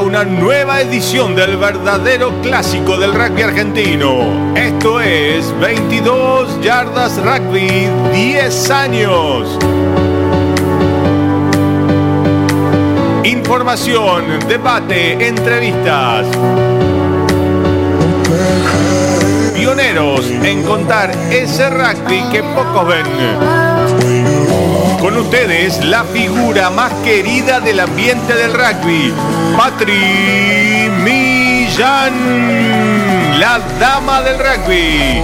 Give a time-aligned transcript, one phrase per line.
[0.00, 4.54] una nueva edición del verdadero clásico del rugby argentino.
[4.56, 9.58] Esto es 22 yardas rugby 10 años.
[13.24, 16.26] Información, debate, entrevistas.
[19.54, 24.23] Pioneros en contar ese rugby que pocos ven.
[25.04, 29.12] Con ustedes, la figura más querida del ambiente del rugby,
[29.54, 32.14] Patri Millán,
[33.38, 35.22] la dama del rugby.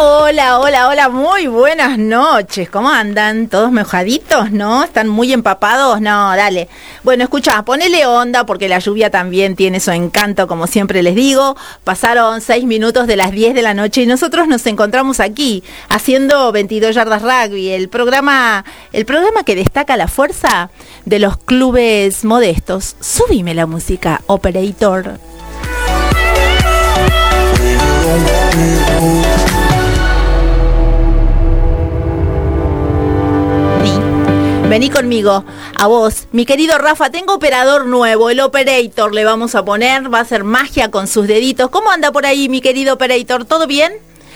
[0.00, 2.70] Hola, hola, hola, muy buenas noches.
[2.70, 3.48] ¿Cómo andan?
[3.48, 4.84] ¿Todos mojaditos, no?
[4.84, 6.00] ¿Están muy empapados?
[6.00, 6.68] No, dale.
[7.02, 11.56] Bueno, escucha, ponele onda porque la lluvia también tiene su encanto, como siempre les digo.
[11.82, 16.52] Pasaron seis minutos de las 10 de la noche y nosotros nos encontramos aquí haciendo
[16.52, 20.70] 22 yardas rugby, el programa, el programa que destaca la fuerza
[21.06, 22.94] de los clubes modestos.
[23.00, 25.18] Subime la música, operator.
[34.68, 35.46] Vení conmigo,
[35.78, 36.26] a vos.
[36.30, 40.44] Mi querido Rafa, tengo operador nuevo, el operator le vamos a poner, va a hacer
[40.44, 41.70] magia con sus deditos.
[41.70, 43.46] ¿Cómo anda por ahí, mi querido operator?
[43.46, 43.94] ¿Todo bien?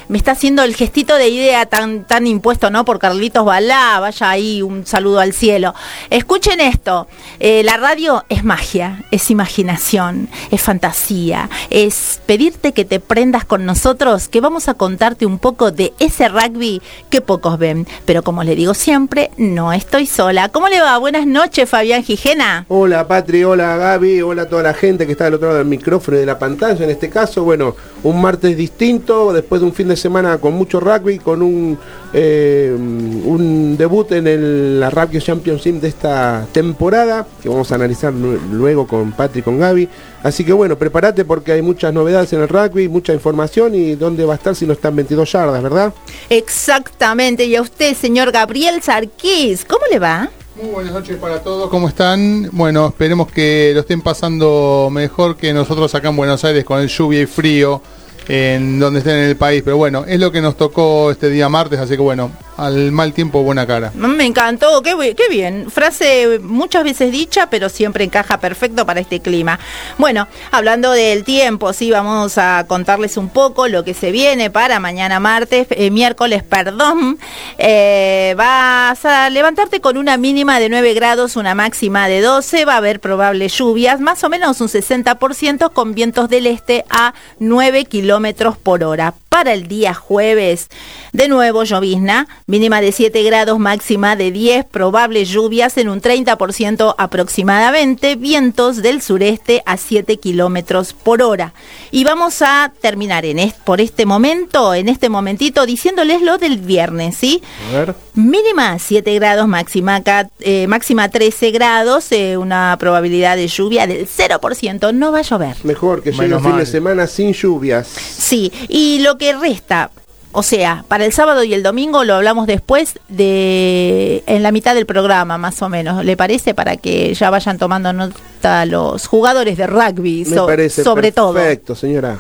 [0.09, 2.85] Me está haciendo el gestito de idea tan, tan impuesto, ¿no?
[2.85, 5.75] Por Carlitos Balá, vaya ahí un saludo al cielo.
[6.11, 7.07] Escuchen esto,
[7.41, 13.65] eh, la radio es magia, es imaginación, es fantasía, es pedirte que te prendas con
[13.65, 17.87] nosotros, que vamos a contarte un poco de ese rugby que pocos ven.
[18.05, 20.49] Pero como le digo siempre, no estoy sola.
[20.49, 20.99] ¿Cómo le va?
[20.99, 22.67] Buenas noches, Fabián Gijena.
[22.69, 25.69] Hola, Patri, hola, Gaby, hola a toda la gente que está del otro lado del
[25.69, 26.85] micrófono y de la pantalla.
[26.85, 30.81] En este caso, bueno, un martes distinto, después de un fin de semana con mucho
[30.81, 31.79] rugby, con un,
[32.13, 38.13] eh, un debut en el, la Rugby Championship de esta temporada, que vamos a analizar
[38.13, 39.89] luego con Patrick y con Gaby.
[40.23, 44.25] Así que bueno, prepárate porque hay muchas novedades en el rugby, mucha información y dónde
[44.25, 45.93] va a estar si no están 22 yardas, ¿verdad?
[46.29, 50.31] Exactamente, y a usted, señor Gabriel Sarquís, ¿cómo le va?
[50.55, 52.51] Muy buenas noches para todos, ¿cómo están?
[52.53, 56.89] Bueno, esperemos que lo estén pasando mejor que nosotros acá en Buenos Aires con el
[56.89, 57.81] lluvia y frío
[58.29, 59.63] en donde estén en el país.
[59.65, 63.13] Pero bueno, es lo que nos tocó este día martes, así que bueno, al mal
[63.13, 63.93] tiempo buena cara.
[63.95, 64.95] Me encantó, qué,
[65.31, 65.71] bien.
[65.71, 69.59] Frase muchas veces dicha, pero siempre encaja perfecto para este clima.
[69.99, 74.81] Bueno, hablando del tiempo, sí, vamos a contarles un poco lo que se viene para
[74.81, 77.19] mañana martes, eh, miércoles, perdón.
[77.59, 82.75] Eh, vas a levantarte con una mínima de 9 grados, una máxima de 12, va
[82.75, 87.87] a haber probables lluvias, más o menos un 60% con vientos del este a 9
[87.87, 88.12] kilómetros
[88.57, 89.15] por hora.
[89.33, 90.69] Para el día jueves,
[91.15, 96.95] de nuevo llovizna, mínima de 7 grados, máxima de 10, probables lluvias en un 30%
[96.99, 101.55] aproximadamente, vientos del sureste a 7 kilómetros por hora.
[101.91, 107.17] Y vamos a terminar en por este momento, en este momentito, diciéndoles lo del viernes,
[107.17, 107.43] ¿sí?
[107.71, 107.95] A ver.
[108.15, 110.03] Mínima 7 grados, máxima,
[110.41, 115.57] eh, máxima 13 grados, eh, una probabilidad de lluvia del 0%, no va a llover.
[115.65, 117.89] Mejor que llegue el fin de semana sin lluvias.
[117.89, 119.91] Sí, y lo que resta,
[120.35, 124.75] o sea, para el sábado y el domingo lo hablamos después de en la mitad
[124.75, 126.05] del programa, más o menos.
[126.05, 126.55] ¿Le parece?
[126.55, 131.35] Para que ya vayan tomando nota los jugadores de rugby, Me parece sobre todo.
[131.35, 132.19] Perfecto, señora.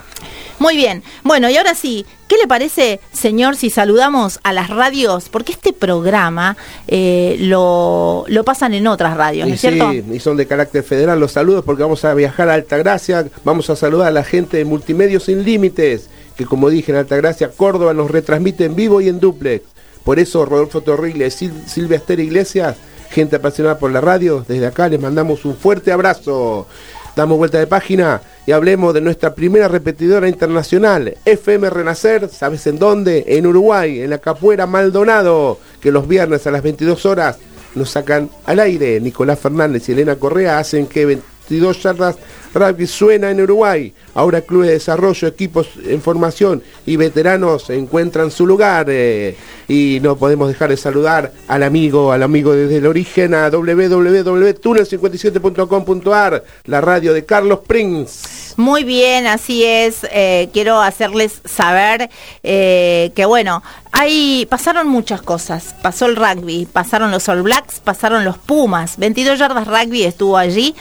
[0.58, 1.02] Muy bien.
[1.24, 5.30] Bueno, y ahora sí, ¿qué le parece, señor, si saludamos a las radios?
[5.30, 9.90] Porque este programa eh, lo, lo, pasan en otras radios, ¿no es cierto?
[9.90, 11.18] Sí, y son de carácter federal.
[11.18, 14.66] Los saludos porque vamos a viajar a Altagracia, vamos a saludar a la gente de
[14.66, 16.10] Multimedios Sin Límites
[16.42, 19.64] que como dije en Altagracia, Córdoba nos retransmite en vivo y en duplex.
[20.04, 22.76] Por eso Rodolfo Torrigle, Silvia Esther Iglesias,
[23.10, 26.66] gente apasionada por la radio, desde acá les mandamos un fuerte abrazo.
[27.14, 32.78] Damos vuelta de página y hablemos de nuestra primera repetidora internacional, FM Renacer, ¿sabes en
[32.78, 33.24] dónde?
[33.28, 37.38] En Uruguay, en la Capuera Maldonado, que los viernes a las 22 horas
[37.76, 38.98] nos sacan al aire.
[39.00, 42.16] Nicolás Fernández y Elena Correa hacen que 22 yardas
[42.52, 43.94] rugby suena en Uruguay.
[44.14, 48.84] Ahora clubes de desarrollo, equipos en formación y veteranos encuentran su lugar.
[48.88, 49.34] Eh,
[49.68, 56.44] y no podemos dejar de saludar al amigo, al amigo desde el origen a www.tunnel57.com.ar,
[56.64, 58.52] la radio de Carlos Prince.
[58.58, 60.06] Muy bien, así es.
[60.12, 62.10] Eh, quiero hacerles saber
[62.42, 63.62] eh, que bueno,
[63.94, 65.74] Ahí pasaron muchas cosas.
[65.82, 68.96] Pasó el rugby, pasaron los All Blacks, pasaron los Pumas.
[68.96, 70.74] 22 yardas rugby estuvo allí.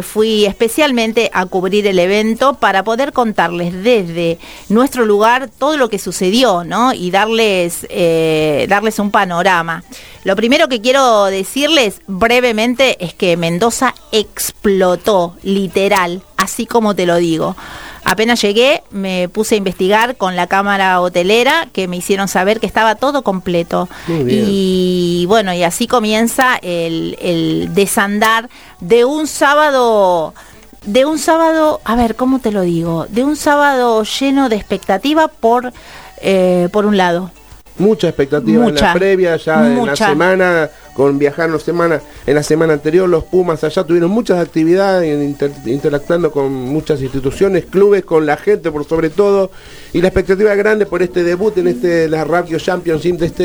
[0.00, 4.38] fui especialmente a cubrir el evento para poder contarles desde
[4.68, 6.92] nuestro lugar todo lo que sucedió, ¿no?
[6.92, 9.82] Y darles, eh, darles un panorama.
[10.24, 17.16] Lo primero que quiero decirles brevemente es que Mendoza explotó, literal, así como te lo
[17.16, 17.56] digo.
[18.04, 22.66] Apenas llegué, me puse a investigar con la cámara hotelera que me hicieron saber que
[22.66, 23.86] estaba todo completo.
[24.08, 28.48] Y bueno, y así comienza el, el desandar
[28.80, 30.32] de un sábado
[30.86, 33.06] de un sábado, a ver, ¿cómo te lo digo?
[33.08, 35.72] De un sábado lleno de expectativa por,
[36.20, 37.30] eh, por un lado.
[37.78, 42.42] Mucha expectativa en la previa, ya en la semana, con viajar la semana, en la
[42.42, 48.36] semana anterior los Pumas allá tuvieron muchas actividades, interactuando con muchas instituciones, clubes, con la
[48.36, 49.52] gente por sobre todo,
[49.92, 53.44] y la expectativa es grande por este debut en este la Radio Championship de este,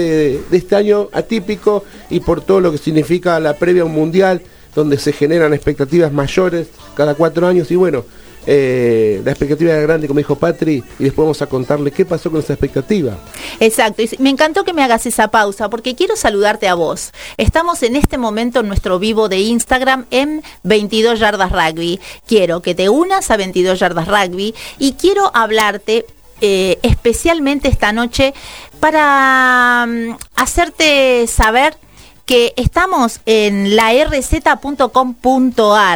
[0.50, 4.42] de este año atípico y por todo lo que significa la previa a un mundial,
[4.76, 8.06] donde se generan expectativas mayores cada cuatro años y bueno,
[8.46, 12.30] eh, la expectativa era grande, como dijo Patri, y después vamos a contarle qué pasó
[12.30, 13.18] con esa expectativa.
[13.60, 17.12] Exacto, y me encantó que me hagas esa pausa porque quiero saludarte a vos.
[17.38, 22.00] Estamos en este momento en nuestro vivo de Instagram en 22 Yardas Rugby.
[22.28, 26.06] Quiero que te unas a 22 Yardas Rugby y quiero hablarte
[26.42, 28.34] eh, especialmente esta noche
[28.82, 31.78] para mm, hacerte saber
[32.26, 34.44] que estamos en la rz.com.ar.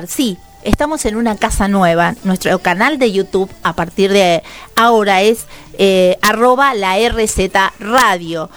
[0.08, 2.16] Sí, estamos en una casa nueva.
[2.24, 4.44] Nuestro canal de YouTube a partir de
[4.76, 5.46] ahora es
[5.78, 8.50] eh, arroba la RZ Radio.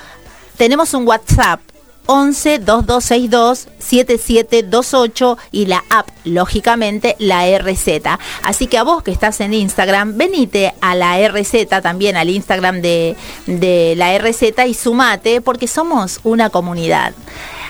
[0.57, 1.61] Tenemos un WhatsApp
[2.07, 8.19] 11 2262 7728 y la app, lógicamente, la RZ.
[8.43, 12.83] Así que a vos que estás en Instagram, venite a la RZ, también al Instagram
[12.83, 17.15] de, de la RZ y sumate porque somos una comunidad.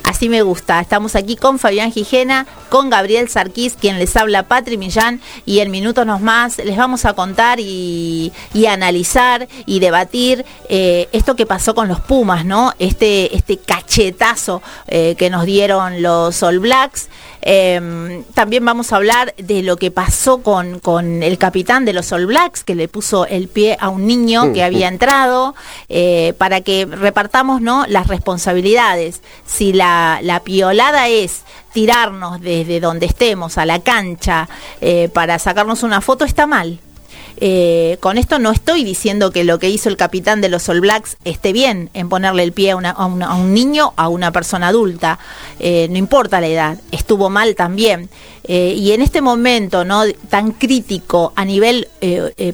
[0.05, 0.81] Así me gusta.
[0.81, 5.70] Estamos aquí con Fabián Gijena, con Gabriel Sarquís, quien les habla Patri Millán, y en
[5.70, 8.32] minutos más les vamos a contar y,
[8.69, 12.73] analizar y debatir eh, esto que pasó con los Pumas, ¿no?
[12.79, 13.56] Este, este
[13.90, 17.08] cachetazo eh, que nos dieron los All Blacks.
[17.42, 22.12] Em, también vamos a hablar de lo que pasó con, con, el capitán de los
[22.12, 25.54] All Blacks, que le puso el pie a un niño que había entrado,
[25.88, 27.84] eh, para que repartamos ¿no?
[27.88, 29.22] las responsabilidades.
[29.46, 31.42] Si la, la piolada es
[31.72, 34.48] tirarnos desde donde estemos a la cancha
[34.81, 36.78] eh, para sacarnos una foto, está mal.
[37.42, 40.82] Eh, con esto no estoy diciendo que lo que hizo el capitán de los All
[40.82, 45.19] Blacks esté bien en ponerle el pie a, un niño, a una persona adulta,
[45.58, 48.10] eh, no importa la edad, estuvo mal también.
[48.44, 51.88] Eh, y en este momento no tan crítico a nivel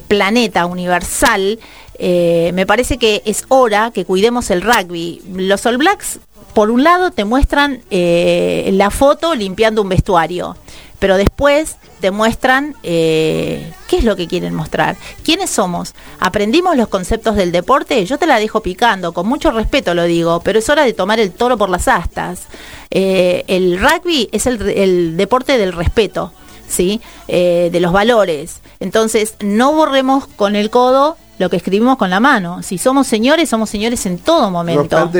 [0.07, 1.59] planeta universal,
[1.99, 5.21] me parece que es hora que cuidemos el rugby.
[5.33, 6.19] Los All Blacks,
[6.53, 10.55] por un lado, te muestran la foto limpiando un vestuario
[10.99, 14.95] pero después te muestran eh, qué es lo que quieren mostrar.
[15.23, 15.93] ¿Quiénes somos?
[16.19, 18.03] ¿Aprendimos los conceptos del deporte?
[18.05, 21.19] Yo te la dejo picando, con mucho respeto lo digo, pero es hora de tomar
[21.19, 22.43] el toro por las astas.
[22.89, 26.31] Eh, el rugby es el, deporte del respeto,
[26.67, 27.01] ¿sí?
[27.27, 28.61] Eh, de los valores.
[28.79, 32.63] Entonces, no borremos con el codo lo que escribimos con la mano.
[32.63, 35.11] Si somos señores, somos señores en todo momento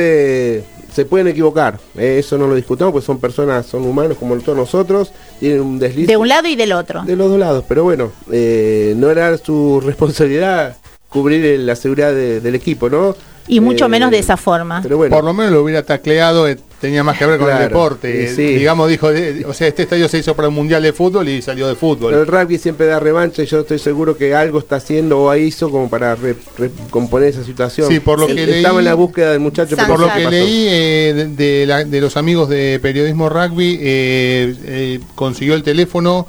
[0.98, 4.58] se pueden equivocar, eh, eso no lo discutamos, pues son personas, son humanos como todos
[4.58, 6.08] nosotros, tienen un desliz.
[6.08, 7.04] De un lado y del otro.
[7.04, 10.76] De los dos lados, pero bueno, eh, no era su responsabilidad
[11.18, 13.16] cubrir la seguridad del equipo, ¿no?
[13.48, 14.82] Y mucho eh, menos de esa forma.
[14.84, 15.16] Pero bueno.
[15.16, 16.48] Por lo menos lo hubiera tacleado
[16.80, 18.34] tenía más que ver con el deporte.
[18.36, 19.08] Digamos, dijo,
[19.48, 22.14] o sea, este estadio se hizo para un mundial de fútbol y salió de fútbol.
[22.14, 25.72] el rugby siempre da revancha y yo estoy seguro que algo está haciendo o hizo
[25.72, 27.90] como para recomponer esa situación.
[27.90, 29.76] Sí, por lo que Estaba en la búsqueda del muchacho.
[29.88, 31.28] Por lo que leí eh,
[31.88, 36.28] de, los amigos de Periodismo Rugby, eh, eh, consiguió el teléfono.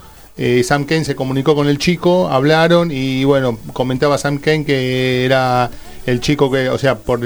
[0.62, 5.68] Sam Kane se comunicó con el chico, hablaron y bueno, comentaba Sam Kane que era
[6.06, 7.20] el chico que, o sea, por,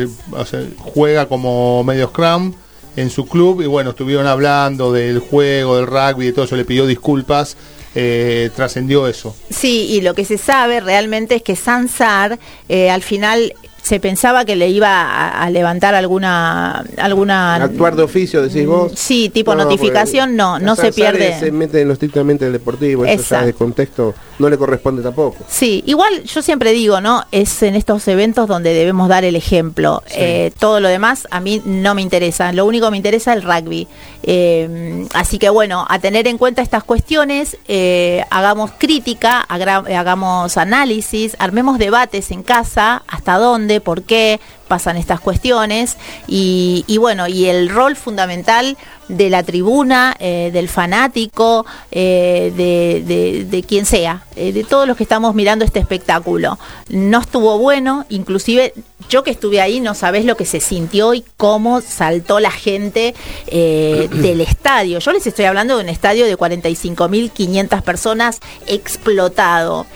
[0.78, 2.54] juega como medio scrum,
[2.97, 6.64] en su club y bueno, estuvieron hablando del juego, del rugby y todo eso, le
[6.64, 7.57] pidió disculpas.
[7.95, 9.37] Eh, trascendió eso.
[9.50, 12.38] Sí, y lo que se sabe realmente es que Sansar
[12.71, 13.52] eh, al final
[13.83, 19.29] se pensaba que le iba a, levantar alguna alguna actuar de oficio decís vos sí
[19.29, 21.39] tipo notificación no no se pierde.
[21.39, 25.44] se mete en lo estrictamente del deportivo eso ya de contexto no le corresponde tampoco.
[25.49, 30.02] Sí igual yo siempre digo no es en estos eventos donde debemos dar el ejemplo.
[30.14, 32.52] Eh, todo lo demás a mí no me interesa.
[32.52, 33.88] Lo único que me interesa es el rugby.
[34.22, 41.37] Eh, así que bueno a tener en cuenta estas cuestiones eh, hagamos crítica hagamos análisis
[41.40, 44.40] armemos debates en casa hasta dónde por qué
[44.72, 45.99] pasan estas cuestiones.
[46.26, 48.78] Y, bueno, y el rol fundamental
[49.12, 54.97] de la tribuna, eh, del fanático, eh, de, de, quien sea, eh, de todos los
[54.97, 56.59] que estamos mirando este espectáculo.
[56.88, 58.73] No estuvo bueno, inclusive
[59.09, 63.14] yo que estuve ahí no sabés lo que se sintió y cómo saltó la gente
[63.50, 64.99] del estadio.
[64.99, 69.87] Yo les estoy hablando de un estadio de 45.500 personas explotado,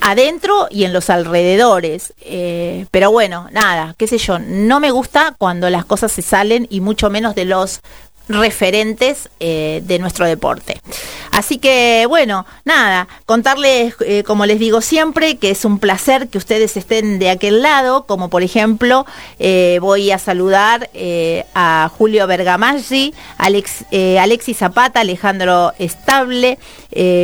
[0.00, 2.14] adentro y en los alrededores.
[2.90, 6.80] pero bueno, nada, qué sé yo, no me gusta cuando las cosas se salen y
[6.80, 7.80] mucho menos de los
[8.28, 10.80] referentes eh, de nuestro deporte.
[11.30, 16.38] Así que bueno, nada, contarles, eh, como les digo siempre, que es un placer que
[16.38, 19.06] ustedes estén de aquel lado, como por ejemplo
[19.38, 20.90] eh, voy a saludar
[21.54, 23.84] a Julio Bergamaggi, Alex,
[24.20, 26.58] Alexis Zapata, Alejandro Estable,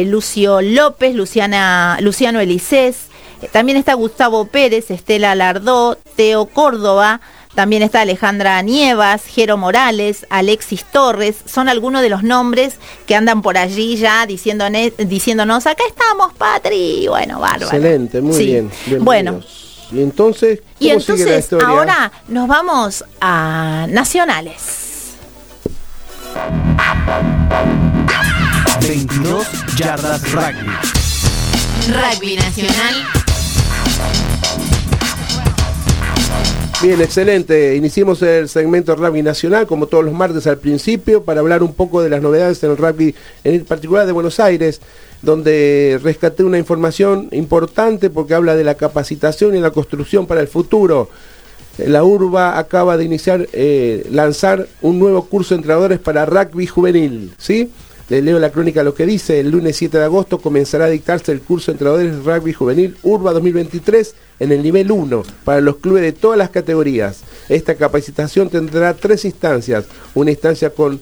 [0.07, 3.09] Lucio López, Luciana, Luciano Elisés,
[3.53, 7.21] también está Gustavo Pérez, Estela Lardó, Teo Córdoba,
[7.59, 13.43] también está Alejandra Nievas, Jero Morales, Alexis Torres, son algunos de los nombres que andan
[13.43, 17.09] por allí ya diciéndonos, acá estamos, Patri.
[17.09, 17.65] Bueno, bárbaro.
[17.65, 18.71] Excelente, muy bien.
[19.01, 19.41] Bueno.
[19.91, 25.17] Y entonces, y entonces ahora nos vamos a Nacionales.
[28.83, 29.47] 22
[29.77, 30.71] yardas rugby.
[31.89, 33.28] Rugby nacional
[36.81, 37.75] Bien, excelente.
[37.75, 42.01] Iniciemos el segmento Rugby Nacional, como todos los martes al principio, para hablar un poco
[42.03, 44.81] de las novedades en el rugby, en particular de Buenos Aires,
[45.21, 50.47] donde rescaté una información importante porque habla de la capacitación y la construcción para el
[50.47, 51.11] futuro.
[51.79, 57.33] La URBA acaba de iniciar, eh, lanzar un nuevo curso de entrenadores para rugby juvenil,
[57.39, 57.73] ¿sí?
[58.09, 59.41] Le leo la crónica lo que dice.
[59.41, 63.33] El lunes 7 de agosto comenzará a dictarse el curso de entrenadores rugby juvenil URBA
[63.33, 67.21] 2023 en el nivel 1 para los clubes de todas las categorías.
[67.49, 69.87] Esta capacitación tendrá tres instancias.
[70.15, 71.01] Una instancia con,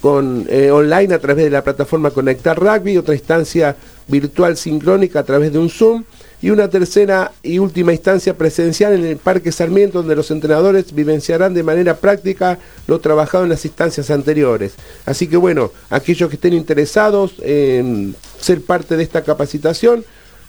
[0.00, 3.76] con eh, online a través de la plataforma Conectar Rugby, otra instancia
[4.08, 6.04] virtual sincrónica a través de un Zoom
[6.42, 11.54] y una tercera y última instancia presencial en el Parque Sarmiento donde los entrenadores vivenciarán
[11.54, 12.58] de manera práctica
[12.88, 14.74] lo trabajado en las instancias anteriores.
[15.06, 20.04] Así que bueno, aquellos que estén interesados en ser parte de esta capacitación,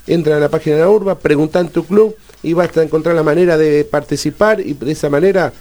[0.08, 3.24] entran a la página de la URBA, preguntan tu club y vas a encontrar la
[3.24, 5.54] manera de participar y de esa manera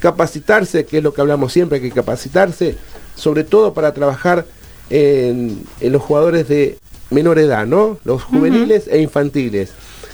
[0.00, 2.76] capacitarse, que es lo que hablamos siempre, hay que capacitarse,
[3.14, 4.46] sobre todo para trabajar
[4.90, 6.78] en, en los jugadores de
[7.10, 7.98] menor edad, ¿no?
[8.04, 9.70] Los juveniles e infantiles.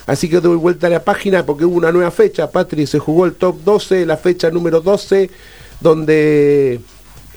[0.06, 2.50] Así que doy vuelta a la página porque hubo una nueva fecha.
[2.50, 5.30] Patri se jugó el top 12, la fecha número 12,
[5.80, 6.80] donde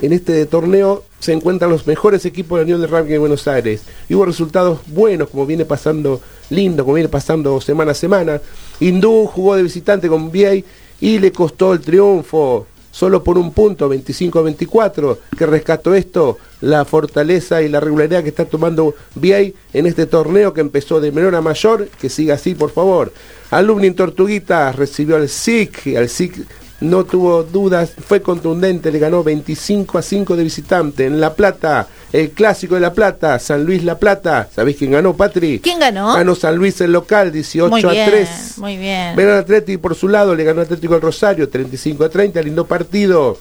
[0.02, 3.48] en este torneo se encuentran los mejores equipos de la Unión de Rugby de Buenos
[3.48, 3.84] Aires.
[4.10, 8.40] Y hubo resultados buenos, como viene pasando, lindo, como viene pasando semana a semana.
[8.80, 10.64] Hindú jugó de visitante con Viey
[11.00, 16.38] y le costó el triunfo solo por un punto, 25 a 24, que rescató esto,
[16.60, 21.12] la fortaleza y la regularidad que está tomando VI en este torneo que empezó de
[21.12, 23.14] menor a mayor, que siga así, por favor.
[23.50, 26.46] Alumni Tortuguita recibió al SIC, al SIC
[26.82, 31.06] no tuvo dudas, fue contundente, le ganó 25 a 5 de visitante.
[31.06, 34.50] En La Plata, el clásico de La Plata, San Luis La Plata.
[34.54, 35.60] ¿Sabéis quién ganó, Patri?
[35.60, 36.14] ¿Quién ganó?
[36.14, 38.58] Ganó San Luis el local, 18 a 3.
[38.58, 39.16] Muy bien.
[39.16, 43.38] Verón Atlético por su lado, le ganó Atlético el Rosario, 35 a 30, lindo partido.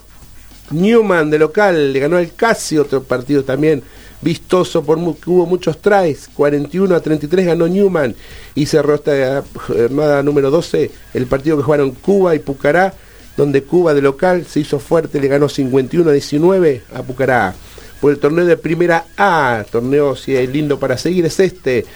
[0.70, 3.82] Newman de local, le ganó el Casi, otro partido también
[4.22, 8.14] vistoso, por hubo muchos tries, 41 a 33 ganó Newman
[8.54, 12.92] y cerró esta jornada número 12 el partido que jugaron Cuba y Pucará
[13.40, 17.54] donde Cuba de local se hizo fuerte, le ganó 51 a 19 a Pucará.
[17.98, 21.86] Por el torneo de Primera A, torneo si es lindo para seguir, es este.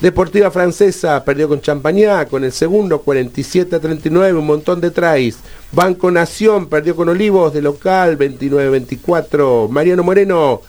[0.00, 5.38] Deportiva Francesa perdió con Champañá, con el segundo 47 a 39, un montón de tries.
[5.72, 9.66] Banco Nación perdió con Olivos de local 29 a 24.
[9.68, 10.62] Mariano Moreno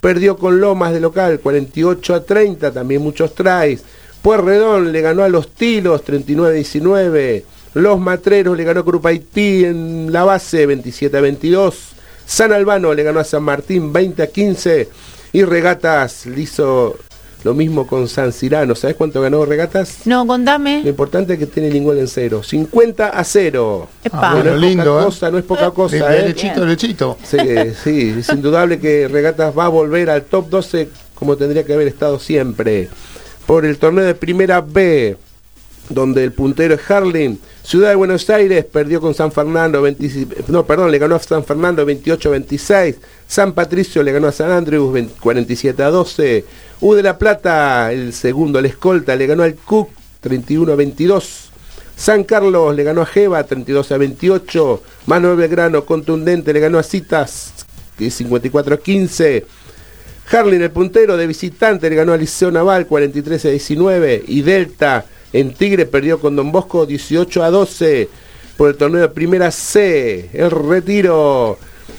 [0.00, 3.82] perdió con Lomas de local 48 a 30, también muchos tries.
[4.22, 7.44] Puerredón le ganó a los Tilos 39 a 19.
[7.74, 11.92] Los Matreros le ganó a Grupo Haití en la base 27 a 22.
[12.26, 14.88] San Albano le ganó a San Martín 20 a 15.
[15.32, 16.96] Y Regatas le hizo
[17.44, 18.74] lo mismo con San Cirano.
[18.74, 20.00] ¿Sabes cuánto ganó Regatas?
[20.04, 20.82] No, contame.
[20.82, 22.42] Lo importante es que tiene ningún en cero.
[22.42, 23.88] 50 a 0.
[24.12, 25.04] Ah, bueno, no es lindo, poca ¿eh?
[25.04, 26.16] cosa, no es poca cosa.
[26.16, 26.28] ¿eh?
[26.28, 27.18] Lechito, lechito.
[27.22, 27.38] Sí,
[27.82, 31.88] sí, es indudable que Regatas va a volver al top 12 como tendría que haber
[31.88, 32.88] estado siempre.
[33.46, 35.16] Por el torneo de Primera B,
[35.94, 39.84] donde el puntero es Harling Ciudad de Buenos Aires perdió con San Fernando,
[40.48, 42.96] no, perdón, le ganó a San Fernando 28-26.
[43.28, 46.44] San Patricio le ganó a San Andrews 47 a 12.
[46.80, 51.50] U de la Plata, el segundo, el escolta, le ganó al Cook 31 a 22.
[51.96, 54.82] San Carlos le ganó a Jeva 32 a 28.
[55.06, 57.52] Manuel Belgrano, contundente, le ganó a Citas
[57.96, 59.46] que 54 a 15.
[60.32, 64.24] Harlin, el puntero de visitante, le ganó al Liceo Naval 43 a 19.
[64.26, 68.08] Y Delta en Tigre perdió con Don Bosco 18 a 12
[68.56, 70.30] por el torneo de Primera C.
[70.32, 71.58] El retiro.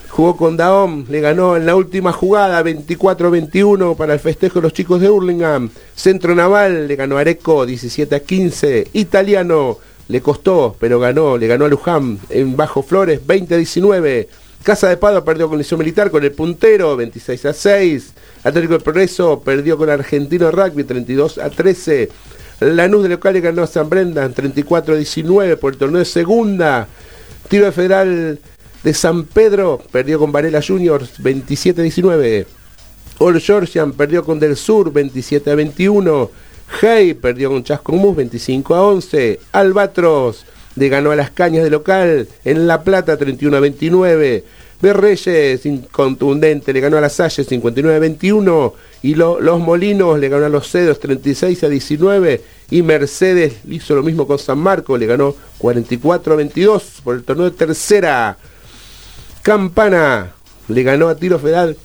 [0.09, 4.73] Jugó con Daom, le ganó en la última jugada 24-21 para el festejo de los
[4.73, 5.71] chicos de Hurlingham.
[5.95, 8.89] Centro Naval le ganó a Areco 17 a 15.
[8.93, 14.29] Italiano le costó, pero ganó, le ganó a Luján en Bajo Flores 20 a 19.
[14.61, 18.13] Casa de Pado perdió con Liceo Militar con el puntero 26 a 6.
[18.43, 22.09] Atlético del Progreso perdió con Argentino Rugby 32 a 13.
[22.59, 26.05] Lanús de local le ganó a San Brendan 34 a 19 por el torneo de
[26.05, 26.87] segunda.
[27.49, 28.39] Tiro de Federal
[28.83, 32.47] de San Pedro perdió con Varela Juniors 27 a 19.
[33.19, 36.31] All Georgian perdió con Del Sur 27 a 21.
[36.81, 39.39] Hey perdió con Chascomús 25 a 11.
[39.51, 40.45] Albatros
[40.75, 44.43] le ganó a las cañas de local en La Plata 31 a 29.
[44.83, 48.73] Berreyes, incontundente, le ganó a las Salles 59 a 21.
[49.01, 52.41] Y Los Molinos le ganó a los Cedos 36 a 19.
[52.69, 57.23] Y Mercedes hizo lo mismo con San Marco, le ganó 44 a 22 por el
[57.23, 58.37] torneo de tercera.
[59.41, 60.33] Campana
[60.67, 61.77] le ganó a Tiro Federal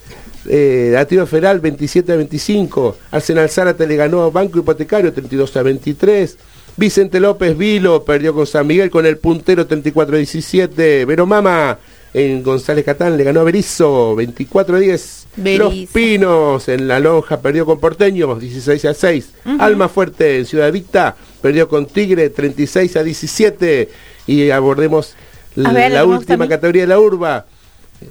[0.48, 5.56] eh, a Tiro Federal 27 a 25, Arsenal Zárate le ganó a Banco Hipotecario 32
[5.56, 6.38] a 23,
[6.76, 11.78] Vicente López Vilo perdió con San Miguel con el puntero 34 a 17, Veromama
[12.14, 17.40] en González Catán le ganó a Berizo 24 a 10, Los Pinos en La Lonja
[17.40, 22.96] perdió con Porteños 16 a 6, Alma Fuerte en Ciudad Vista perdió con Tigre 36
[22.96, 23.88] a 17
[24.26, 25.14] y abordemos
[25.54, 27.46] la última categoría de la urba.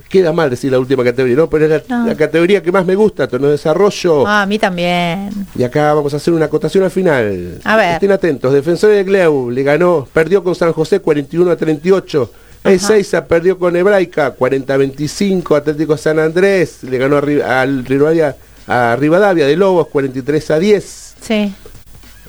[0.09, 1.49] Queda mal decir la última categoría, ¿no?
[1.49, 4.27] Pero es la, categoría que más me gusta, torneo de desarrollo.
[4.27, 5.29] Ah, a mí también.
[5.55, 7.61] Y acá vamos a hacer una acotación al final.
[7.63, 7.93] A ver.
[7.93, 8.51] Estén atentos.
[8.51, 12.31] Defensor de Gleu le ganó, perdió con San José 41 a 38.
[12.67, 15.55] Ezeiza perdió con Hebraica 40 a 25.
[15.55, 18.35] Atlético San Andrés le ganó al Rivadavia,
[18.67, 21.15] a Rivadavia de Lobos 43 a 10.
[21.21, 21.53] Sí.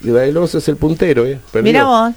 [0.02, 1.38] Rivadavia de Lobos es el puntero, ¿eh?
[1.62, 2.14] Mira vos.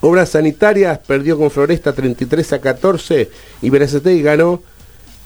[0.00, 3.30] Obras sanitarias perdió con Floresta 33 a 14
[3.62, 4.62] y Berazategui ganó,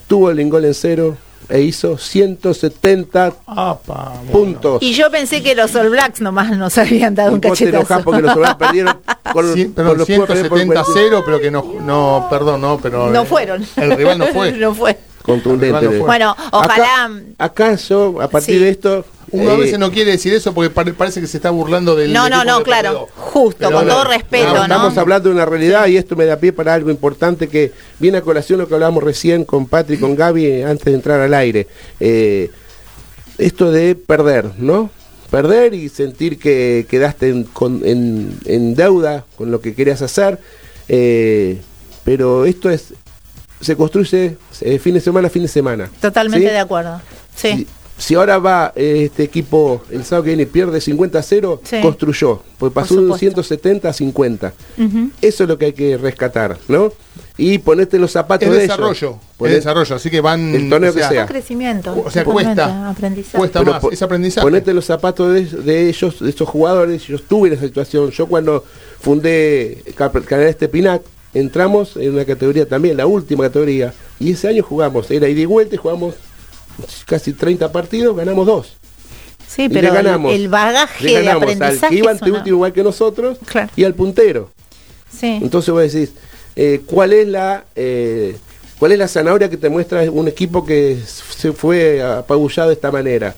[0.07, 1.17] tuvo el gol en cero
[1.49, 3.33] e hizo 170
[4.31, 4.83] puntos.
[4.83, 8.03] Y yo pensé que los All Blacks nomás nos habían dado un cachetazo.
[8.05, 8.99] porque los All Blacks perdieron
[9.33, 13.11] con, sí, pero los 170 a 0, pero que no, no, perdón, no, pero...
[13.11, 13.65] No fueron.
[13.77, 14.53] El rival no fue.
[14.59, 14.99] no fue.
[15.29, 15.87] Contundente.
[15.99, 17.11] Bueno, ojalá...
[17.37, 20.71] Acá, yo, a partir de esto, uno a veces eh, no quiere decir eso porque
[20.71, 22.13] parece que se está burlando del.
[22.13, 23.09] No, no, no, claro.
[23.15, 24.63] Justo, con todo respeto, ¿no?
[24.63, 28.19] Estamos hablando de una realidad y esto me da pie para algo importante que viene
[28.19, 31.21] a colación lo que hablábamos recién con Patrick y con Gaby eh, antes de entrar
[31.21, 31.67] al aire.
[32.01, 32.51] Eh,
[33.37, 34.91] esto de perder, ¿no?
[35.31, 40.39] Perder y sentir que quedaste en, deuda con lo que querías hacer.
[42.05, 42.95] pero esto es
[43.61, 44.37] se construye
[44.81, 45.91] fin de semana a fin de semana.
[46.01, 47.01] Totalmente de acuerdo.
[47.35, 47.67] Sí
[47.99, 51.63] si ahora va eh, este equipo el sábado que viene y pierde 50 a 0,
[51.83, 54.53] construyó, pues pasó de 170 a 50.
[55.21, 56.93] Eso es lo que hay que rescatar, ¿no?
[57.37, 61.27] Y ponerte los zapatos de desarrollo, es desarrollo, así que van el torneo que sea.
[61.27, 62.95] crecimiento, o sea, cuesta,
[63.33, 64.45] cuesta más, es aprendizaje.
[64.45, 65.33] Ponete los zapatos
[65.65, 68.65] de, ellos, de esos jugadores, yo estuve en esa situación, yo cuando
[69.01, 71.03] fundé Canal Estepinac,
[71.35, 75.47] entramos en una categoría también, la última categoría, y ese año jugamos, era ida y
[75.47, 76.15] vuelta y jugamos
[77.07, 78.77] casi 30 partidos, ganamos dos.
[79.47, 81.97] Sí, pero ganamos, el bagaje de aprendizaje al que
[82.29, 83.39] iba último igual que nosotros
[83.77, 84.51] y al puntero.
[85.11, 85.39] Sí.
[85.43, 86.13] Entonces vos decís,
[86.55, 88.37] eh, ¿cuál es la eh,
[88.79, 92.91] cuál es la zanahoria que te muestra un equipo que se fue apabullado de esta
[92.91, 93.35] manera?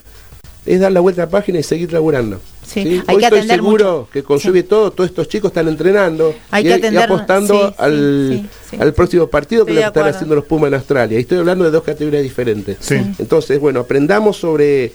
[0.66, 2.40] Es dar la vuelta a la página y seguir laburando.
[2.70, 6.96] Sí, Hay que estoy seguro que con lluvia todo, todos estos chicos están entrenando y,
[6.96, 8.48] apostando al,
[8.94, 11.18] próximo partido que lo están haciendo los Pumas en Australia.
[11.18, 12.90] Y estoy hablando de dos categorías diferentes.
[13.18, 14.92] Entonces, bueno, aprendamos sobre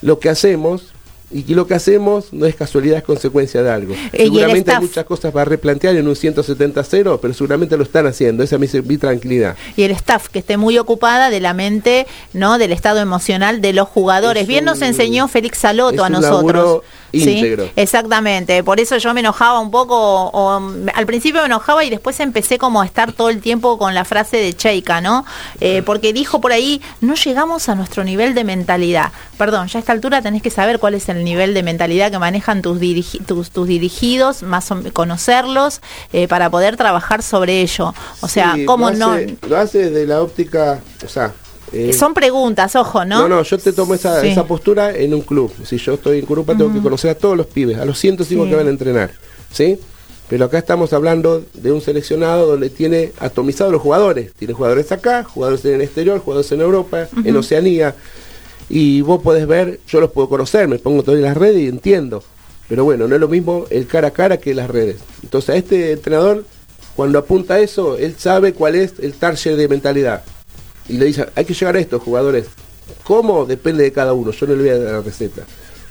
[0.00, 0.92] lo que hacemos
[1.30, 3.94] y que lo que hacemos no es casualidad, es consecuencia de algo.
[4.12, 8.42] Eh, seguramente hay muchas cosas para replantear en un 170-0, pero seguramente lo están haciendo,
[8.42, 9.56] esa es mi, tranquilidad.
[9.76, 12.56] Y el staff que esté muy ocupada de la mente, ¿no?
[12.56, 14.46] del estado emocional de los jugadores.
[14.46, 16.82] Bien nos enseñó Félix Saloto a nosotros.
[17.12, 17.70] Íntegro.
[17.76, 20.60] Exactamente, por eso yo me enojaba un poco, o,
[20.94, 24.04] al principio me enojaba y después empecé como a estar todo el tiempo con la
[24.04, 25.24] frase de Cheika, ¿no?
[25.60, 29.12] Eh, porque dijo por ahí, no llegamos a nuestro nivel de mentalidad.
[29.36, 32.18] Perdón, ya a esta altura tenés que saber cuál es el nivel de mentalidad que
[32.18, 32.78] manejan tus,
[33.26, 35.80] tus, dirigidos, más o, conocerlos,
[36.12, 37.94] eh, para poder trabajar sobre ello.
[38.20, 39.16] O sea, ¿cómo no...?
[39.48, 41.32] Lo hace desde la óptica, o sea,
[41.72, 43.20] eh, Son preguntas, ojo, ¿no?
[43.20, 45.52] No, no, yo te tomo esa, esa postura en un club.
[45.64, 48.46] Si yo estoy en Curupa, tengo que conocer a todos los pibes, a los 105
[48.46, 49.10] que van a entrenar.
[49.52, 49.78] ¿Sí?
[50.28, 54.32] Pero acá estamos hablando de un seleccionado donde tiene atomizados los jugadores.
[54.34, 57.94] Tiene jugadores acá, jugadores en el exterior, jugadores en Europa, en Oceanía.
[58.68, 61.68] Y vos podés ver, yo los puedo conocer, me pongo todo en las redes y
[61.68, 62.22] entiendo.
[62.68, 64.96] Pero bueno, no es lo mismo el cara a cara que las redes.
[65.22, 66.44] Entonces a este entrenador,
[66.94, 70.22] cuando apunta a eso, él sabe cuál es el target de mentalidad.
[70.88, 72.46] Y le dice, hay que llegar a estos jugadores.
[73.04, 73.44] ¿Cómo?
[73.44, 74.30] Depende de cada uno.
[74.32, 75.42] Yo no le voy a dar la receta.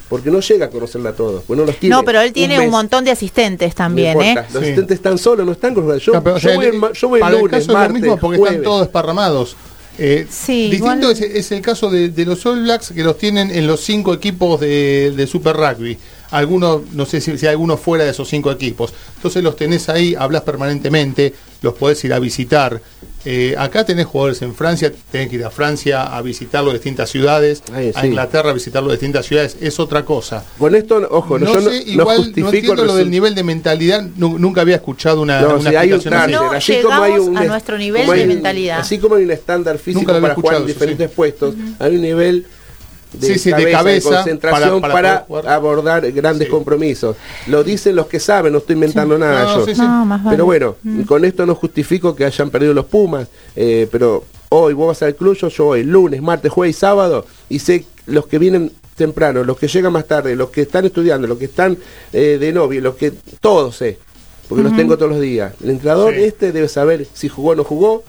[0.10, 1.44] Porque no llega a conocerla a todos.
[1.46, 4.36] Pues no, los tiene No, pero él tiene un, montón de asistentes No también, ¿eh?
[4.36, 4.58] Los Sí.
[4.70, 7.18] asistentes están solos, no están con los Yo, o yo sea, voy el, yo voy
[7.20, 8.56] el para lunes, el caso martes, es lo mismo porque jueves.
[8.58, 9.56] están todos desparramados.
[10.00, 13.18] Eh, Sí, distinto igual- es, es el caso de, de los All Blacks que los
[13.18, 15.98] tienen en los cinco equipos de, de Super Rugby.
[16.32, 18.94] Algunos, no sé si, si hay algunos fuera de esos cinco equipos.
[19.16, 22.82] Entonces los tenés ahí, hablas permanentemente, los podés ir a visitar.
[23.26, 27.10] Eh, acá tenés jugadores en Francia, tenés que ir a Francia a visitar las distintas
[27.10, 28.06] ciudades, a.
[28.06, 30.46] Inglaterra a visitar las distintas ciudades, es otra cosa.
[30.58, 33.10] Con esto, ojo, no, no yo no, sé, no igual no, justifico entiendo lo del
[33.10, 36.32] nivel de mentalidad, nu- nunca había escuchado una, No, una si hay un explicación así.
[36.32, 38.80] No target, así como hay un a es- nuestro nivel de hay- mentalidad.
[38.80, 41.16] Así como hay un estándar físico para jugar en diferentes sí.
[41.16, 42.46] puestos, hay un nivel
[43.14, 46.52] de, Sí, sí, de cabeza, de concentración para- abordar grandes Sí.
[46.52, 47.16] compromisos.
[47.48, 49.66] Lo dicen los que saben, no estoy inventando nada No, yo.
[49.66, 49.82] sí, sí.
[49.82, 50.36] No, más vale.
[50.36, 50.76] Pero bueno,
[51.08, 55.16] con esto no justifico que hayan perdido los Pumas, eh, pero hoy vos vas al
[55.16, 59.44] club, yo, yo voy lunes, martes, jueves y sábado, y sé los que vienen temprano,
[59.44, 61.78] los que llegan más tarde, los que están estudiando, los que están
[62.14, 64.00] eh, de novio, los que todos sé,
[64.50, 65.54] porque los tengo todos los días.
[65.64, 66.24] El entrenador Sí.
[66.24, 68.04] este debe saber si jugó o no jugó.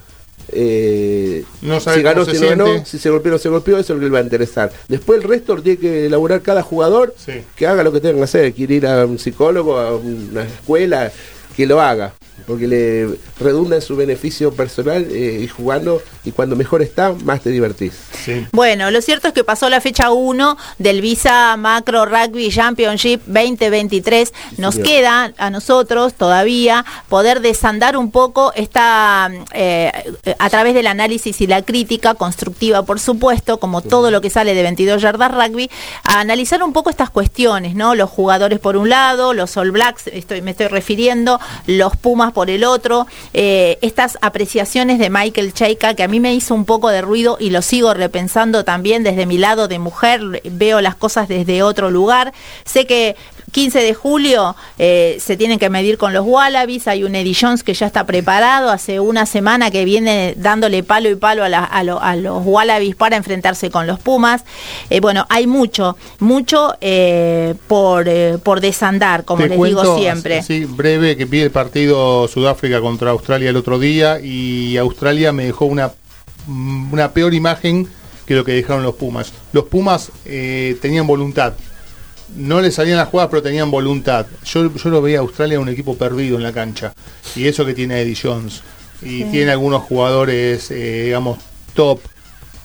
[0.52, 3.78] Eh, No sabe si ganó, si no ganó, si se golpeó o no se golpeó,
[3.78, 4.72] eso es lo que le va a interesar.
[4.88, 7.42] Después el resto lo tiene que elaborar cada jugador Sí.
[7.56, 11.10] que haga lo que tenga que hacer, quiere ir a un psicólogo, a una escuela,
[11.56, 12.14] que lo haga,
[12.46, 17.42] porque le redunda en su beneficio personal eh, y jugando, y cuando mejor está, más
[17.42, 17.92] te divertís.
[18.24, 18.46] Sí.
[18.52, 24.32] Bueno, lo cierto es que pasó la fecha 1 del Visa Macro Rugby Championship 2023.
[24.56, 24.88] Nos señor.
[24.88, 29.92] queda a nosotros todavía poder desandar un poco esta, eh,
[30.38, 34.54] a través del análisis y la crítica constructiva, por supuesto, como todo lo que sale
[34.54, 35.70] de 22 yardas rugby,
[36.04, 37.94] a analizar un poco estas cuestiones, ¿no?
[37.94, 42.50] Los jugadores por un lado, los All Blacks, estoy, me estoy refiriendo, los Pumas por
[42.50, 46.88] el otro, eh, estas apreciaciones de Michael Cheika que a mí me hizo un poco
[46.88, 51.28] de ruido y lo sigo repensando también desde mi lado de mujer, veo las cosas
[51.28, 52.32] desde otro lugar.
[52.64, 53.16] Sé que
[53.52, 57.62] 15 de julio eh, se tienen que medir con los Wallabies, hay un Eddie Jones
[57.62, 61.64] que ya está preparado, hace una semana que viene dándole palo y palo a, la-
[61.64, 64.44] a lo- a los Wallabies para enfrentarse con los Pumas.
[64.90, 69.98] Eh, bueno, hay mucho, mucho eh, por, eh, por desandar, como Te les cuento digo
[69.98, 70.38] siempre.
[70.38, 75.44] así breve que vi el partido Sudáfrica contra Australia el otro día y Australia me
[75.46, 75.92] dejó una,
[76.46, 77.88] una peor imagen
[78.26, 79.32] que lo que dejaron los Pumas.
[79.52, 81.54] Los Pumas eh, tenían voluntad.
[82.36, 84.26] No les salían las jugadas, pero tenían voluntad.
[84.44, 86.92] Yo, yo lo veía a Australia un equipo perdido en la cancha.
[87.34, 88.62] Y eso que tiene Eddie Jones.
[89.02, 91.38] Y tiene algunos jugadores, eh, digamos,
[91.74, 92.00] top.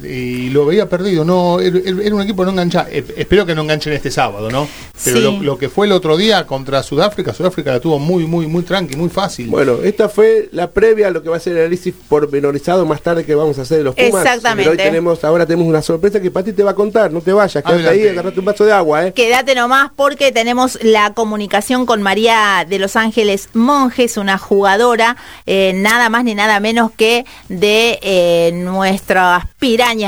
[0.01, 1.23] Y lo veía perdido.
[1.25, 2.89] No, era, era un equipo que no enganchaba.
[2.89, 4.67] Eh, espero que no enganchen este sábado, ¿no?
[5.03, 5.23] Pero Sí.
[5.23, 8.63] lo, lo que fue el otro día contra Sudáfrica, Sudáfrica la tuvo muy, muy, muy
[8.63, 9.47] tranqui, muy fácil.
[9.47, 13.01] Bueno, esta fue la previa a lo que va a ser el análisis pormenorizado más
[13.01, 14.25] tarde que vamos a hacer de los Pumas.
[14.25, 14.69] Exactamente.
[14.69, 17.33] Pero hoy tenemos, ahora tenemos una sorpresa que Pati te va a contar, no te
[17.33, 18.01] vayas, quédate Adelante.
[18.03, 19.13] ahí, agarrate un vaso de agua, ¿eh?
[19.13, 25.73] Quédate nomás porque tenemos la comunicación con María de Los Ángeles Monjes, una jugadora, eh,
[25.75, 29.45] nada más ni nada menos que de eh, nuestras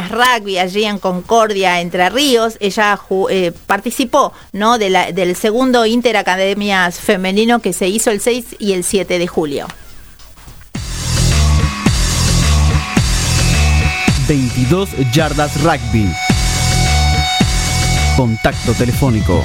[0.09, 2.55] rugby allí en Concordia, Entre Ríos.
[2.59, 2.97] Ella
[3.29, 4.77] eh, participó ¿no?
[4.77, 9.27] de la- del segundo Interacademias femenino que se hizo el 6 y el 7 de
[9.27, 9.67] julio.
[14.27, 16.09] 22 yardas rugby.
[18.15, 19.43] Contacto telefónico.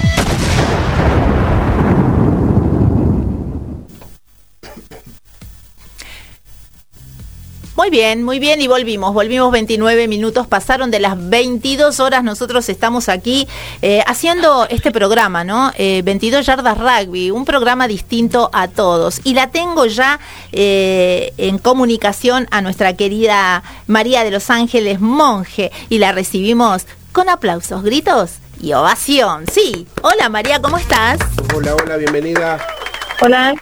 [7.80, 12.68] Muy bien, muy bien y volvimos, volvimos 29 minutos, pasaron de las 22 horas, nosotros
[12.68, 13.48] estamos aquí
[13.80, 15.72] eh, haciendo este programa, ¿no?
[15.78, 19.22] Eh, 22 yardas rugby, un programa distinto a todos.
[19.24, 20.20] Y la tengo ya
[20.52, 27.30] eh, en comunicación a nuestra querida María de Los Ángeles Monje y la recibimos con
[27.30, 29.46] aplausos, gritos y ovación.
[29.50, 31.18] Sí, hola María, ¿cómo estás?
[31.56, 32.60] Hola, hola, bienvenida.
[33.22, 33.54] Hola,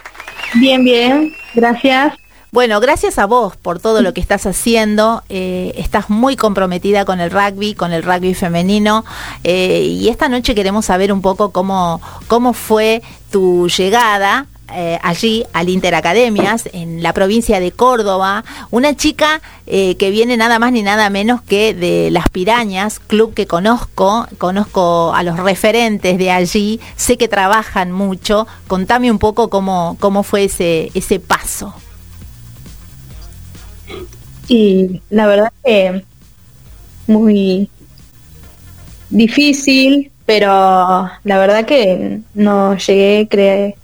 [0.54, 2.14] bien, bien, gracias.
[2.50, 5.22] Bueno, gracias a vos por todo lo que estás haciendo.
[5.28, 9.04] Eh, estás muy comprometida con el rugby, con el rugby femenino.
[9.44, 15.44] eh, y esta noche queremos saber un poco cómo, cómo fue tu llegada eh, allí
[15.52, 20.82] al Interacademias, en la provincia de Córdoba, una chica eh, que viene nada más ni
[20.82, 26.80] nada menos que de Las Pirañas, club que conozco, conozco a los referentes de allí,
[26.96, 28.46] sé que trabajan mucho.
[28.66, 31.74] Contame un poco cómo, cómo fue ese, ese paso.
[34.48, 36.04] Y la verdad que
[37.06, 37.68] muy
[39.10, 40.46] difícil, pero
[41.24, 43.74] la verdad que no llegué creer.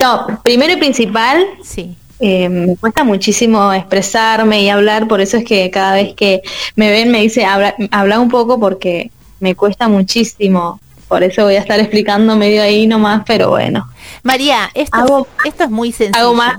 [0.00, 1.96] No, primero y principal, Sí.
[2.20, 6.42] eh, me cuesta muchísimo expresarme y hablar, por eso es que cada vez que
[6.76, 10.80] me ven me dice habla, habla un poco porque me cuesta muchísimo.
[11.08, 13.88] Por eso voy a estar explicando medio ahí nomás, pero bueno.
[14.22, 16.16] María, esto, Hago- esto es muy sencillo.
[16.22, 16.58] hago más.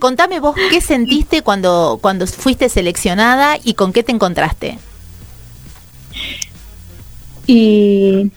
[0.00, 4.78] Contame vos qué sentiste cuando, cuando fuiste seleccionada y con qué te encontraste.
[7.46, 8.30] Y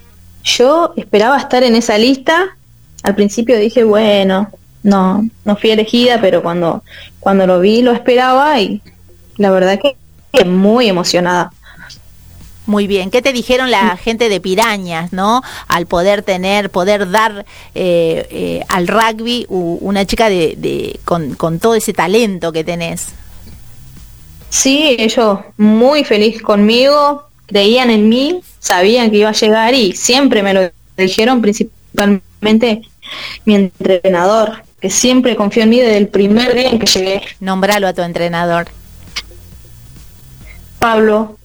[0.43, 2.57] yo esperaba estar en esa lista.
[3.03, 4.49] Al principio dije, bueno,
[4.83, 6.83] no, no fui elegida, pero cuando,
[7.19, 8.81] cuando lo vi lo esperaba y
[9.37, 9.95] la verdad que
[10.45, 11.51] muy emocionada.
[12.65, 13.11] Muy bien.
[13.11, 15.43] ¿Qué te dijeron la gente de Pirañas, no?
[15.67, 21.59] Al poder tener, poder dar eh, eh, al rugby una chica de, de- con, con
[21.59, 23.07] todo ese talento que tenés.
[24.49, 30.41] Sí, ellos muy feliz conmigo, creían en mí, sabían que iba a llegar y siempre
[30.41, 32.81] me lo dijeron, principalmente
[33.43, 37.21] mi entrenador, que siempre confió en mí desde el primer día en que llegué.
[37.39, 38.67] Nombralo a tu entrenador.
[40.79, 41.37] Pablo